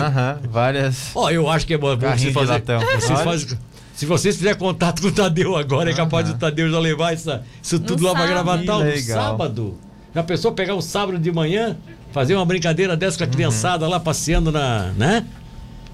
Aham, 0.00 0.40
várias. 0.50 1.10
Ó, 1.14 1.30
eu 1.30 1.50
acho 1.50 1.66
que 1.66 1.74
é 1.74 1.78
bom. 1.78 1.94
Você 1.94 2.32
fazer, 2.32 2.62
vocês 2.98 3.20
fazem, 3.20 3.58
se 4.02 4.06
vocês 4.06 4.34
fizerem 4.34 4.58
contato 4.58 5.00
com 5.00 5.06
o 5.06 5.12
Tadeu 5.12 5.54
agora, 5.54 5.88
é 5.92 5.94
capaz 5.94 6.26
do 6.28 6.36
Tadeu 6.36 6.68
já 6.68 6.80
levar 6.80 7.12
essa, 7.12 7.44
isso 7.62 7.78
tudo 7.78 8.02
no 8.02 8.08
lá 8.08 8.14
para 8.14 8.26
Gravatal 8.26 8.82
no 8.82 8.98
sábado. 8.98 9.78
Já 10.12 10.24
pensou 10.24 10.50
pegar 10.50 10.74
um 10.74 10.80
sábado 10.80 11.20
de 11.20 11.30
manhã, 11.30 11.76
fazer 12.10 12.34
uma 12.34 12.44
brincadeira 12.44 12.96
dessa 12.96 13.16
com 13.16 13.22
a 13.22 13.26
uhum. 13.28 13.32
criançada 13.32 13.86
lá 13.86 14.00
passeando 14.00 14.50
na. 14.50 14.86
né? 14.96 15.24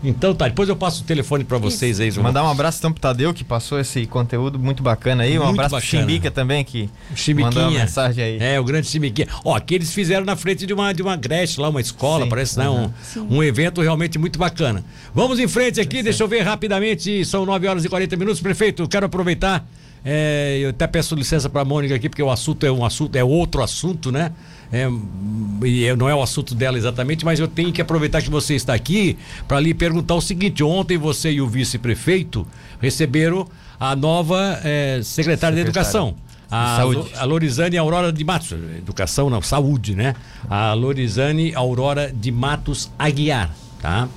Então 0.02 0.32
tá, 0.32 0.46
depois 0.46 0.68
eu 0.68 0.76
passo 0.76 1.02
o 1.02 1.04
telefone 1.04 1.42
para 1.42 1.58
vocês 1.58 1.98
aí. 1.98 2.10
Mandar 2.18 2.44
um 2.44 2.50
abraço 2.50 2.78
então 2.78 2.92
pro 2.92 3.00
Tadeu 3.00 3.34
que 3.34 3.42
passou 3.42 3.80
esse 3.80 4.06
conteúdo 4.06 4.58
muito 4.58 4.82
bacana 4.82 5.24
aí. 5.24 5.38
Um 5.38 5.44
muito 5.44 5.60
abraço 5.60 5.74
bacana. 5.74 5.90
pro 5.90 6.12
Chimbica 6.12 6.30
também 6.30 6.64
que 6.64 6.88
mandou 7.34 7.62
uma 7.64 7.70
mensagem 7.72 8.22
aí. 8.22 8.38
É, 8.40 8.60
o 8.60 8.64
grande 8.64 8.86
Chimbiquinha. 8.86 9.26
Ó, 9.44 9.58
que 9.58 9.74
eles 9.74 9.92
fizeram 9.92 10.24
na 10.24 10.36
frente 10.36 10.66
de 10.66 10.72
uma, 10.72 10.92
de 10.92 11.02
uma 11.02 11.18
creche 11.18 11.60
lá, 11.60 11.68
uma 11.68 11.80
escola, 11.80 12.24
Sim. 12.24 12.30
parece, 12.30 12.58
né? 12.58 12.68
Um, 12.68 12.90
um 13.28 13.42
evento 13.42 13.80
realmente 13.80 14.18
muito 14.18 14.38
bacana. 14.38 14.84
Vamos 15.12 15.40
em 15.40 15.48
frente 15.48 15.80
aqui, 15.80 16.02
deixa 16.02 16.22
eu 16.22 16.28
ver 16.28 16.42
rapidamente, 16.42 17.24
são 17.24 17.44
9 17.44 17.66
horas 17.66 17.84
e 17.84 17.88
40 17.88 18.16
minutos. 18.16 18.40
Prefeito, 18.40 18.86
quero 18.86 19.06
aproveitar, 19.06 19.66
é, 20.04 20.58
eu 20.60 20.70
até 20.70 20.86
peço 20.86 21.14
licença 21.14 21.48
pra 21.48 21.64
Mônica 21.64 21.94
aqui, 21.94 22.08
porque 22.08 22.22
o 22.22 22.30
assunto 22.30 22.64
é 22.64 22.70
um 22.70 22.84
assunto, 22.84 23.16
é 23.16 23.24
outro 23.24 23.62
assunto, 23.62 24.12
né? 24.12 24.32
É, 24.70 24.86
e 25.64 25.94
não 25.96 26.08
é 26.08 26.14
o 26.14 26.22
assunto 26.22 26.54
dela 26.54 26.76
exatamente, 26.76 27.24
mas 27.24 27.40
eu 27.40 27.48
tenho 27.48 27.72
que 27.72 27.80
aproveitar 27.80 28.20
que 28.20 28.30
você 28.30 28.54
está 28.54 28.74
aqui 28.74 29.16
para 29.46 29.58
lhe 29.60 29.72
perguntar 29.72 30.14
o 30.14 30.20
seguinte: 30.20 30.62
ontem 30.62 30.98
você 30.98 31.32
e 31.32 31.40
o 31.40 31.48
vice-prefeito 31.48 32.46
receberam 32.80 33.48
a 33.80 33.96
nova 33.96 34.60
é, 34.62 35.00
secretária 35.02 35.56
de 35.56 35.62
Educação. 35.62 36.14
A, 36.50 36.78
saúde. 36.78 37.10
a 37.14 37.24
Lorizane 37.24 37.76
Aurora 37.76 38.10
de 38.10 38.24
Matos, 38.24 38.52
educação 38.52 39.28
não, 39.28 39.42
saúde, 39.42 39.94
né? 39.94 40.14
A 40.48 40.72
Lorizane 40.72 41.54
Aurora 41.54 42.10
de 42.10 42.32
Matos 42.32 42.90
Aguiar, 42.98 43.54
tá? 43.82 44.08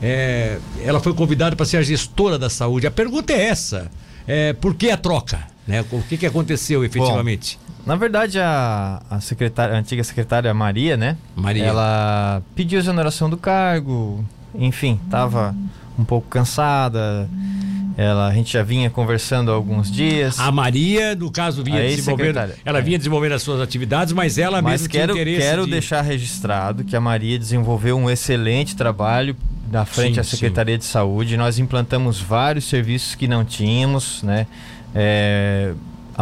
É, 0.00 0.58
ela 0.84 1.00
foi 1.00 1.12
convidada 1.12 1.56
para 1.56 1.66
ser 1.66 1.78
a 1.78 1.82
gestora 1.82 2.38
da 2.38 2.48
saúde. 2.48 2.86
A 2.86 2.90
pergunta 2.90 3.32
é 3.32 3.46
essa: 3.46 3.90
é, 4.26 4.52
por 4.52 4.74
que 4.74 4.90
a 4.90 4.96
troca? 4.96 5.46
Né? 5.66 5.84
O 5.90 6.02
que, 6.02 6.16
que 6.16 6.26
aconteceu 6.26 6.84
efetivamente? 6.84 7.58
Bom, 7.66 7.71
Na 7.84 7.96
verdade, 7.96 8.38
a, 8.38 9.02
a, 9.10 9.20
secretária, 9.20 9.74
a 9.74 9.78
antiga 9.78 10.04
secretária 10.04 10.52
Maria, 10.54 10.96
né? 10.96 11.16
Maria. 11.34 11.64
Ela 11.64 12.42
pediu 12.54 12.78
exoneração 12.78 13.28
do 13.28 13.36
cargo, 13.36 14.24
enfim, 14.54 15.00
estava 15.04 15.54
um 15.98 16.04
pouco 16.04 16.28
cansada. 16.28 17.28
Ela, 17.96 18.28
a 18.28 18.32
gente 18.32 18.52
já 18.52 18.62
vinha 18.62 18.88
conversando 18.88 19.50
há 19.50 19.54
alguns 19.54 19.90
dias. 19.90 20.38
A 20.38 20.50
Maria, 20.50 21.14
no 21.14 21.30
caso, 21.30 21.62
vinha 21.62 21.80
desenvolvendo. 21.82 22.38
Ela 22.64 22.78
É. 22.78 22.82
vinha 22.82 22.96
desenvolvendo 22.96 23.32
as 23.32 23.42
suas 23.42 23.60
atividades, 23.60 24.12
mas 24.14 24.38
ela 24.38 24.62
Mas 24.62 24.82
mesma 24.82 24.88
quero, 24.88 25.12
tinha 25.12 25.22
interesse. 25.22 25.46
quero 25.46 25.64
de- 25.66 25.72
deixar 25.72 26.00
registrado 26.02 26.84
que 26.84 26.96
a 26.96 27.00
Maria 27.00 27.38
desenvolveu 27.38 27.98
um 27.98 28.08
excelente 28.08 28.74
trabalho 28.76 29.36
na 29.70 29.84
frente 29.84 30.14
Sim, 30.14 30.20
à 30.20 30.24
Secretaria 30.24 30.78
de 30.78 30.84
Saúde. 30.84 31.36
Nós 31.36 31.58
implantamos 31.58 32.18
vários 32.20 32.64
serviços 32.64 33.14
que 33.14 33.28
não 33.28 33.44
tínhamos, 33.44 34.22
né? 34.22 34.46
É, 34.94 35.72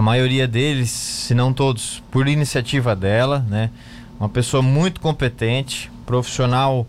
a 0.01 0.03
maioria 0.03 0.49
deles, 0.49 0.89
se 0.91 1.35
não 1.35 1.53
todos, 1.53 2.03
por 2.11 2.27
iniciativa 2.27 2.97
dela, 2.97 3.45
né? 3.51 3.69
Uma 4.19 4.31
pessoa 4.31 4.63
muito 4.63 4.99
competente, 4.99 5.93
profissional 6.07 6.87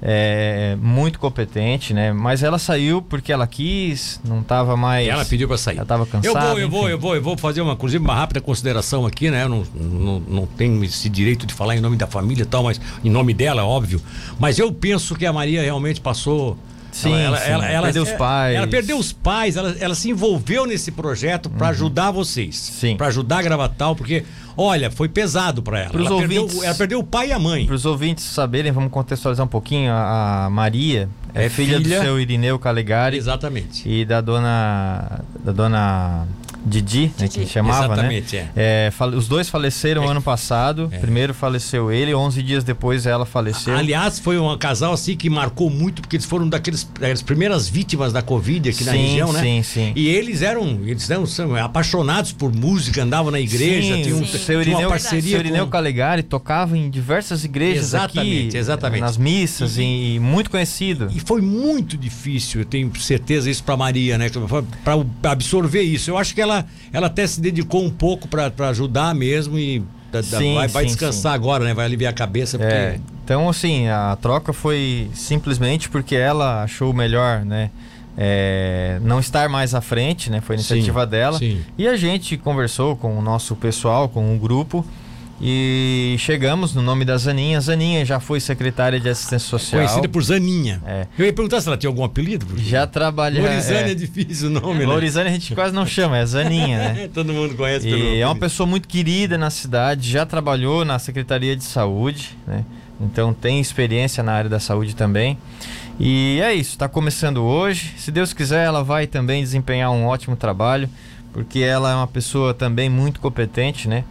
é, 0.00 0.76
muito 0.80 1.18
competente, 1.18 1.92
né? 1.92 2.12
Mas 2.12 2.40
ela 2.44 2.60
saiu 2.60 3.02
porque 3.02 3.32
ela 3.32 3.48
quis, 3.48 4.20
não 4.24 4.42
estava 4.42 4.76
mais. 4.76 5.08
Ela 5.08 5.24
pediu 5.24 5.48
para 5.48 5.58
sair. 5.58 5.74
Ela 5.74 5.82
estava 5.82 6.04
Eu 6.04 6.06
cansada. 6.06 6.46
vou, 6.50 6.58
eu 6.60 6.68
vou, 6.70 6.82
enfim. 6.82 6.90
eu 6.92 6.98
vou, 7.00 7.14
eu 7.16 7.22
vou 7.22 7.36
fazer 7.36 7.62
uma, 7.62 7.72
inclusive, 7.72 8.02
uma 8.04 8.14
rápida 8.14 8.40
consideração 8.40 9.04
aqui, 9.06 9.28
né? 9.28 9.42
Eu 9.42 9.48
não, 9.48 9.64
não, 9.74 10.20
não 10.20 10.46
tenho 10.46 10.84
esse 10.84 11.08
direito 11.08 11.44
de 11.44 11.54
falar 11.54 11.76
em 11.76 11.80
nome 11.80 11.96
da 11.96 12.06
família 12.06 12.44
e 12.44 12.46
tal, 12.46 12.62
mas 12.62 12.80
em 13.02 13.10
nome 13.10 13.34
dela, 13.34 13.64
óbvio. 13.64 14.00
Mas 14.38 14.56
eu 14.60 14.72
penso 14.72 15.16
que 15.16 15.26
a 15.26 15.32
Maria 15.32 15.62
realmente 15.62 16.00
passou. 16.00 16.56
Sim, 16.92 17.10
sim, 17.10 17.80
perdeu 17.82 18.02
os 18.02 18.12
pais. 18.12 18.56
Ela 18.56 18.66
perdeu 18.66 18.98
os 18.98 19.12
pais, 19.12 19.56
ela, 19.56 19.74
ela 19.80 19.94
se 19.94 20.10
envolveu 20.10 20.66
nesse 20.66 20.92
projeto 20.92 21.48
para 21.50 21.68
ajudar 21.68 22.10
vocês. 22.10 22.68
Uhum. 22.68 22.74
Sim. 22.80 22.96
Para 22.96 23.06
ajudar 23.08 23.38
a 23.38 23.42
Gravatal, 23.42 23.96
porque, 23.96 24.24
olha, 24.56 24.90
foi 24.90 25.08
pesado 25.08 25.62
para 25.62 25.80
ela. 25.80 25.90
Pros 25.90 26.06
ela, 26.06 26.14
ouvintes. 26.16 26.44
perdeu, 26.52 26.64
ela 26.64 26.74
perdeu 26.74 26.98
o 27.00 27.04
pai 27.04 27.28
e 27.28 27.32
a 27.32 27.38
mãe. 27.38 27.64
Para 27.66 27.74
os 27.74 27.86
ouvintes 27.86 28.24
saberem, 28.24 28.70
vamos 28.70 28.90
contextualizar 28.90 29.44
um 29.44 29.48
pouquinho. 29.48 29.90
A, 29.90 30.44
a 30.46 30.50
Maria 30.50 31.08
é, 31.34 31.46
É 31.46 31.48
filha, 31.48 31.78
filha- 31.78 31.98
do 31.98 32.04
seu 32.04 32.20
Irineu 32.20 32.58
Calegari 32.58 33.16
Exatamente. 33.16 33.88
e 33.88 34.04
da 34.04 34.20
dona 34.20 35.20
da 35.42 35.52
dona 35.52 36.26
Didi, 36.64 37.10
né, 37.18 37.28
que 37.28 37.46
chamava, 37.46 37.86
Exatamente, 37.86 38.36
né? 38.36 38.48
é. 38.56 38.86
É, 38.86 38.90
fale- 38.90 39.16
os 39.16 39.26
dois 39.28 39.48
faleceram 39.48 40.04
É. 40.04 40.08
ano 40.08 40.22
passado. 40.22 40.88
É. 40.92 40.98
Primeiro 40.98 41.34
faleceu 41.34 41.90
ele, 41.90 42.14
11 42.14 42.42
dias 42.42 42.64
depois 42.64 43.04
ela 43.06 43.26
faleceu. 43.26 43.76
Aliás, 43.76 44.18
foi 44.18 44.38
um 44.38 44.56
casal 44.56 44.92
assim 44.92 45.16
que 45.16 45.28
marcou 45.28 45.68
muito, 45.70 46.00
porque 46.02 46.16
eles 46.16 46.26
foram 46.26 46.48
daqueles, 46.48 46.88
das 47.00 47.22
primeiras 47.22 47.68
vítimas 47.68 48.12
da 48.12 48.22
Covid 48.22 48.68
aqui 48.70 48.84
na 48.84 48.92
Sim, 48.92 48.98
região, 49.06 49.32
né? 49.32 49.40
sim, 49.40 49.62
sim. 49.62 49.92
E 49.96 50.08
eles 50.08 50.42
eram, 50.42 50.80
eles 50.84 51.08
eram 51.10 51.26
são 51.26 51.54
apaixonados 51.56 52.32
por 52.32 52.54
música, 52.54 53.02
andavam 53.02 53.30
na 53.30 53.40
igreja, 53.40 53.96
Sim, 53.96 54.02
tinham, 54.02 54.20
o 54.20 54.26
Sim. 54.26 54.38
seu 54.38 54.38
tinha 54.40 54.56
uma 54.58 54.62
Irineu, 54.82 54.88
parceria 54.88 55.30
seu 55.30 55.40
Irineu 55.40 55.64
com... 55.64 55.70
Calegari 55.70 56.22
tocava 56.22 56.76
em 56.76 56.88
diversas 56.90 57.44
igrejas 57.44 57.84
Exatamente, 57.86 58.48
aqui, 58.48 58.56
exatamente. 58.58 59.00
nas 59.00 59.16
missas 59.16 59.76
e, 59.78 60.18
muito 60.20 60.50
conhecido. 60.50 61.08
E 61.14 61.20
foi 61.20 61.40
muito 61.40 61.96
difícil, 61.96 62.60
eu 62.60 62.64
tenho 62.64 62.90
certeza 63.00 63.50
isso 63.50 63.62
para 63.64 63.76
Maria, 63.76 64.16
né? 64.18 64.30
Para 64.84 65.32
absorver 65.32 65.82
isso. 65.82 66.10
Eu 66.10 66.18
acho 66.18 66.34
que 66.34 66.40
ela, 66.40 66.51
ela 66.92 67.06
até 67.06 67.26
se 67.26 67.40
dedicou 67.40 67.82
um 67.84 67.90
pouco 67.90 68.28
para 68.28 68.50
ajudar 68.68 69.14
mesmo 69.14 69.58
e 69.58 69.82
da- 70.10 70.22
Sim, 70.22 70.54
vai, 70.54 70.68
sim, 70.68 70.86
descansar 70.88 71.32
agora, 71.32 71.64
né? 71.64 71.72
Vai 71.72 71.86
aliviar 71.86 72.12
a 72.12 72.14
cabeça, 72.14 72.58
porque 72.58 72.72
É, 72.74 73.00
então, 73.24 73.48
assim, 73.48 73.88
a 73.88 74.16
troca 74.20 74.52
foi 74.52 75.08
simplesmente 75.14 75.88
porque 75.88 76.14
ela 76.14 76.62
achou 76.64 76.92
melhor, 76.92 77.44
né? 77.44 77.70
é, 78.16 78.98
não 79.02 79.18
estar 79.18 79.48
mais 79.48 79.74
à 79.74 79.80
frente, 79.80 80.30
né? 80.30 80.40
Foi 80.42 80.54
iniciativa 80.56 81.04
Sim, 81.04 81.10
dela. 81.10 81.38
sim. 81.38 81.60
E 81.78 81.88
a 81.88 81.96
gente 81.96 82.36
conversou 82.36 82.94
com 82.94 83.18
o 83.18 83.22
nosso 83.22 83.56
pessoal, 83.56 84.06
com 84.08 84.34
o 84.34 84.38
grupo. 84.38 84.84
E 85.40 86.14
chegamos 86.18 86.74
no 86.74 86.82
nome 86.82 87.04
da 87.04 87.16
Zaninha. 87.16 87.60
Zaninha 87.60 88.04
já 88.04 88.20
foi 88.20 88.38
secretária 88.38 89.00
de 89.00 89.08
assistência 89.08 89.48
social. 89.48 89.80
conhecida 89.82 90.08
por 90.08 90.22
Zaninha. 90.22 90.80
É. 90.86 91.06
Eu 91.18 91.26
ia 91.26 91.32
perguntar 91.32 91.60
se 91.60 91.66
ela 91.66 91.76
tinha 91.76 91.90
algum 91.90 92.04
apelido. 92.04 92.46
porque 92.46 92.62
Já 92.62 92.86
trabalha. 92.86 93.42
Lorizane 93.42 93.88
é, 93.88 93.92
é, 93.92 93.94
difícil 93.94 94.48
o 94.48 94.52
nome, 94.52 94.80
né? 94.80 94.86
Lorizane 94.86 95.28
a 95.28 95.32
gente 95.32 95.54
quase 95.54 95.74
não 95.74 95.84
chama, 95.84 96.18
é 96.18 96.26
Zaninha, 96.26 96.78
né? 96.78 97.10
Todo 97.14 97.32
mundo 97.32 97.56
conhece 97.56 97.88
pelo 97.88 97.98
E 97.98 98.20
é 98.20 98.26
uma 98.26 98.36
pessoa 98.36 98.66
muito 98.66 98.86
querida 98.86 99.36
na 99.36 99.50
cidade, 99.50 100.08
já 100.10 100.24
trabalhou 100.24 100.84
na 100.84 100.98
Secretaria 100.98 101.56
de 101.56 101.64
Saúde, 101.64 102.36
né? 102.46 102.64
Então 103.00 103.34
tem 103.34 103.60
experiência 103.60 104.22
na 104.22 104.32
área 104.32 104.48
da 104.48 104.60
saúde 104.60 104.94
também. 104.94 105.36
E 105.98 106.40
é 106.42 106.54
isso, 106.54 106.70
está 106.70 106.88
começando 106.88 107.42
hoje. 107.42 107.94
Se 107.96 108.12
Deus 108.12 108.32
quiser, 108.32 108.64
ela 108.64 108.84
vai 108.84 109.06
também 109.06 109.42
desempenhar 109.42 109.90
um 109.90 110.06
ótimo 110.06 110.36
trabalho, 110.36 110.88
porque 111.32 111.58
ela 111.58 111.90
é 111.90 111.94
uma 111.96 112.06
pessoa 112.06 112.54
também 112.54 112.88
muito 112.88 113.20
competente, 113.20 113.88
né? 113.88 114.04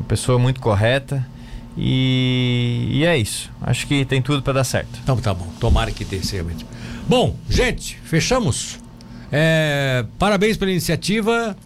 Uma 0.00 0.06
pessoa 0.08 0.38
muito 0.38 0.60
correta. 0.60 1.24
E, 1.76 2.88
e 2.90 3.04
é 3.04 3.16
isso. 3.16 3.50
Acho 3.62 3.86
que 3.86 4.04
tem 4.04 4.20
tudo 4.20 4.42
para 4.42 4.54
dar 4.54 4.64
certo. 4.64 4.98
Então 5.02 5.16
tá 5.16 5.32
bom, 5.32 5.46
tomara 5.60 5.90
que 5.92 6.04
tenha 6.04 6.22
realmente. 6.30 6.66
Bom, 7.08 7.36
gente, 7.48 7.98
fechamos. 8.04 8.78
É, 9.30 10.04
parabéns 10.18 10.56
pela 10.56 10.70
iniciativa. 10.70 11.56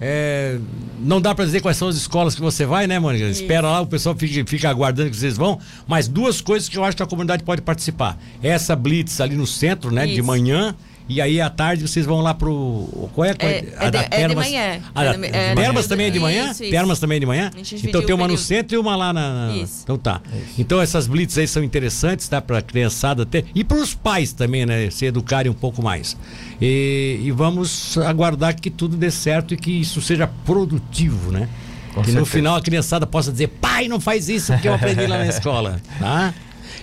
É, 0.00 0.58
não 0.98 1.20
dá 1.20 1.34
pra 1.34 1.44
dizer 1.44 1.60
quais 1.60 1.76
são 1.76 1.88
as 1.88 1.96
escolas 1.96 2.34
que 2.34 2.40
você 2.40 2.66
vai, 2.66 2.86
né, 2.86 2.98
Mônica? 2.98 3.24
Espera 3.26 3.70
lá, 3.70 3.80
o 3.80 3.86
pessoal 3.86 4.14
fica, 4.14 4.48
fica 4.48 4.68
aguardando 4.68 5.10
que 5.10 5.16
vocês 5.16 5.36
vão. 5.36 5.58
Mas 5.86 6.08
duas 6.08 6.40
coisas 6.40 6.68
que 6.68 6.76
eu 6.76 6.84
acho 6.84 6.96
que 6.96 7.02
a 7.02 7.06
comunidade 7.06 7.42
pode 7.42 7.62
participar. 7.62 8.18
Essa 8.42 8.76
Blitz 8.76 9.20
ali 9.20 9.36
no 9.36 9.46
centro, 9.46 9.90
né, 9.90 10.06
de 10.06 10.14
Isso. 10.14 10.24
manhã. 10.24 10.74
E 11.06 11.20
aí 11.20 11.38
à 11.38 11.50
tarde 11.50 11.86
vocês 11.86 12.06
vão 12.06 12.20
lá 12.22 12.32
pro. 12.32 13.10
Qual 13.14 13.26
é? 13.26 13.34
qual 13.34 13.50
É- 13.52 13.58
é 13.58 13.90
de- 13.90 13.98
é 14.10 14.28
de 14.28 14.34
manhã. 14.34 14.80
A 14.94 15.04
da, 15.04 15.10
É 15.14 15.18
de- 15.18 15.26
é 15.26 15.30
Termas 15.54 15.74
manhã. 15.74 15.88
também 15.88 16.06
é 16.06 16.10
de 16.10 16.18
manhã? 16.18 16.44
Isso, 16.50 16.62
isso. 16.62 16.70
Termas 16.70 16.98
também 16.98 17.16
é 17.16 17.20
de 17.20 17.26
manhã? 17.26 17.50
A 17.54 17.60
Então 17.86 18.02
tem 18.02 18.14
uma 18.14 18.26
no 18.26 18.38
centro 18.38 18.74
e 18.74 18.78
uma 18.78 18.96
lá 18.96 19.12
na. 19.12 19.48
na- 19.48 19.54
Isso. 19.56 19.80
Então 19.84 19.98
tá. 19.98 20.22
Então 20.58 20.80
essas 20.80 21.06
blitz 21.06 21.36
aí 21.36 21.46
são 21.46 21.62
interessantes, 21.62 22.26
tá? 22.26 22.40
Pra 22.40 22.62
criançada 22.62 23.24
até. 23.24 23.44
E 23.54 23.62
para 23.62 23.76
os 23.76 23.92
pais 23.92 24.32
também, 24.32 24.64
né? 24.64 24.88
Se 24.90 25.04
educarem 25.04 25.50
um 25.52 25.54
pouco 25.54 25.82
mais. 25.82 26.16
E, 26.58 27.20
e 27.22 27.30
vamos 27.32 27.98
aguardar 27.98 28.58
que 28.58 28.70
tudo 28.70 28.96
dê 28.96 29.10
certo 29.10 29.52
e 29.52 29.56
que 29.58 29.70
isso 29.72 30.00
seja 30.00 30.26
produtivo, 30.46 31.30
né? 31.30 31.48
Com 31.94 32.00
que 32.02 32.08
no 32.12 32.14
certeza. 32.20 32.26
final 32.30 32.56
a 32.56 32.62
criançada 32.62 33.06
possa 33.06 33.30
dizer, 33.30 33.48
pai, 33.60 33.88
não 33.88 34.00
faz 34.00 34.28
isso 34.30 34.52
porque 34.52 34.66
eu 34.68 34.74
aprendi 34.74 35.06
lá 35.06 35.18
na 35.18 35.26
escola, 35.28 35.80
tá? 35.98 36.32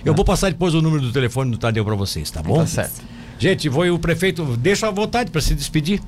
Eu 0.04 0.14
vou 0.14 0.24
passar 0.24 0.48
depois 0.50 0.74
o 0.74 0.80
número 0.80 1.02
do 1.02 1.12
telefone 1.12 1.50
do 1.50 1.58
Tadeu 1.58 1.84
para 1.84 1.94
vocês, 1.94 2.30
tá 2.30 2.42
bom? 2.42 2.58
Tá 2.58 2.66
certo. 2.66 3.02
Gente, 3.42 3.68
foi 3.68 3.90
o 3.90 3.98
prefeito, 3.98 4.44
deixa 4.56 4.86
à 4.86 4.90
vontade 4.92 5.32
para 5.32 5.40
se 5.40 5.52
despedir. 5.52 6.00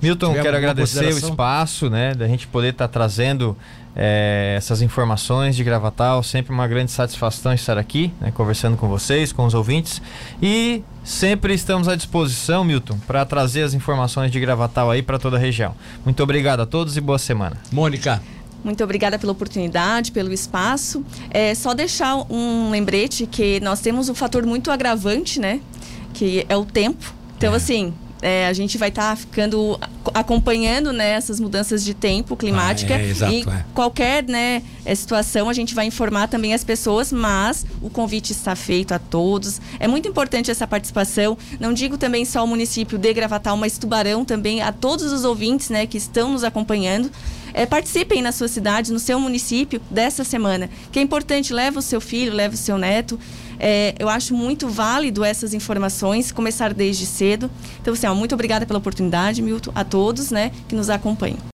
Milton, 0.00 0.32
quero 0.32 0.56
agradecer 0.56 1.04
o 1.04 1.18
espaço, 1.18 1.90
né, 1.90 2.14
da 2.14 2.26
gente 2.26 2.46
poder 2.46 2.70
estar 2.70 2.88
trazendo 2.88 3.54
eh, 3.94 4.54
essas 4.56 4.80
informações 4.80 5.54
de 5.54 5.62
Gravatal. 5.62 6.22
Sempre 6.22 6.50
uma 6.50 6.66
grande 6.66 6.90
satisfação 6.90 7.52
estar 7.52 7.76
aqui, 7.76 8.10
né, 8.18 8.32
conversando 8.34 8.78
com 8.78 8.88
vocês, 8.88 9.34
com 9.34 9.44
os 9.44 9.52
ouvintes. 9.52 10.00
E 10.40 10.82
sempre 11.04 11.52
estamos 11.52 11.88
à 11.88 11.94
disposição, 11.94 12.64
Milton, 12.64 12.98
para 13.06 13.22
trazer 13.26 13.64
as 13.64 13.74
informações 13.74 14.30
de 14.32 14.40
Gravatal 14.40 14.90
aí 14.90 15.02
para 15.02 15.18
toda 15.18 15.36
a 15.36 15.38
região. 15.38 15.74
Muito 16.06 16.22
obrigado 16.22 16.60
a 16.60 16.66
todos 16.66 16.96
e 16.96 17.02
boa 17.02 17.18
semana. 17.18 17.58
Mônica, 17.70 18.22
Muito 18.64 18.82
obrigada 18.82 19.18
pela 19.18 19.32
oportunidade, 19.32 20.10
pelo 20.10 20.32
espaço. 20.32 21.04
É 21.30 21.54
só 21.54 21.74
deixar 21.74 22.16
um 22.32 22.70
lembrete 22.70 23.26
que 23.26 23.60
nós 23.60 23.80
temos 23.80 24.08
um 24.08 24.14
fator 24.14 24.46
muito 24.46 24.70
agravante, 24.70 25.38
né? 25.38 25.60
Que 26.12 26.44
é 26.48 26.56
o 26.56 26.64
tempo. 26.64 27.12
Então, 27.36 27.52
É. 27.54 27.56
assim, 27.56 27.92
é, 28.20 28.46
a 28.46 28.52
gente 28.52 28.78
vai 28.78 28.88
estar 28.88 29.16
ficando 29.16 29.76
a- 29.80 30.20
acompanhando 30.20 30.92
né, 30.92 31.10
essas 31.10 31.40
mudanças 31.40 31.82
de 31.84 31.92
tempo 31.92 32.36
climática 32.36 32.94
Ah, 32.94 33.00
é, 33.00 33.08
exato, 33.08 33.32
e 33.32 33.40
é. 33.42 33.64
qualquer 33.74 34.22
né, 34.24 34.62
é, 34.84 34.94
situação 34.94 35.48
a 35.48 35.52
gente 35.52 35.74
vai 35.74 35.86
informar 35.86 36.28
também 36.28 36.54
as 36.54 36.62
pessoas, 36.62 37.12
mas 37.12 37.66
o 37.80 37.90
convite 37.90 38.30
está 38.30 38.54
feito 38.54 38.92
a 38.92 38.98
todos. 39.00 39.60
É 39.80 39.88
muito 39.88 40.06
importante 40.06 40.50
essa 40.52 40.66
participação. 40.68 41.36
Não 41.58 41.72
digo 41.72 41.98
também 41.98 42.24
só 42.24 42.44
o 42.44 42.46
município 42.46 42.96
de 42.96 43.12
Gravatal, 43.12 43.56
mas 43.56 43.76
Tubarão 43.76 44.24
também, 44.24 44.60
a 44.62 44.70
todos 44.70 45.10
os 45.12 45.24
ouvintes 45.24 45.68
né, 45.70 45.84
que 45.86 45.98
estão 45.98 46.30
nos 46.32 46.44
acompanhando. 46.44 47.10
É, 47.54 47.66
participem 47.66 48.22
na 48.22 48.32
sua 48.32 48.48
cidade, 48.48 48.90
no 48.92 48.98
seu 48.98 49.20
município 49.20 49.78
dessa 49.90 50.24
semana. 50.24 50.70
Que 50.90 50.98
é 50.98 51.02
importante, 51.02 51.52
leva 51.52 51.80
o 51.80 51.82
seu 51.82 52.00
filho, 52.00 52.32
leva 52.32 52.54
o 52.54 52.56
seu 52.56 52.78
neto. 52.78 53.20
É, 53.64 53.94
eu 54.00 54.08
acho 54.08 54.34
muito 54.34 54.68
válido 54.68 55.22
essas 55.22 55.54
informações, 55.54 56.32
começar 56.32 56.74
desde 56.74 57.06
cedo. 57.06 57.48
Então, 57.80 57.94
assim, 57.94 58.08
ó, 58.08 58.14
muito 58.14 58.34
obrigada 58.34 58.66
pela 58.66 58.80
oportunidade, 58.80 59.40
Milton, 59.40 59.70
a 59.72 59.84
todos 59.84 60.32
né, 60.32 60.50
que 60.68 60.74
nos 60.74 60.90
acompanham. 60.90 61.38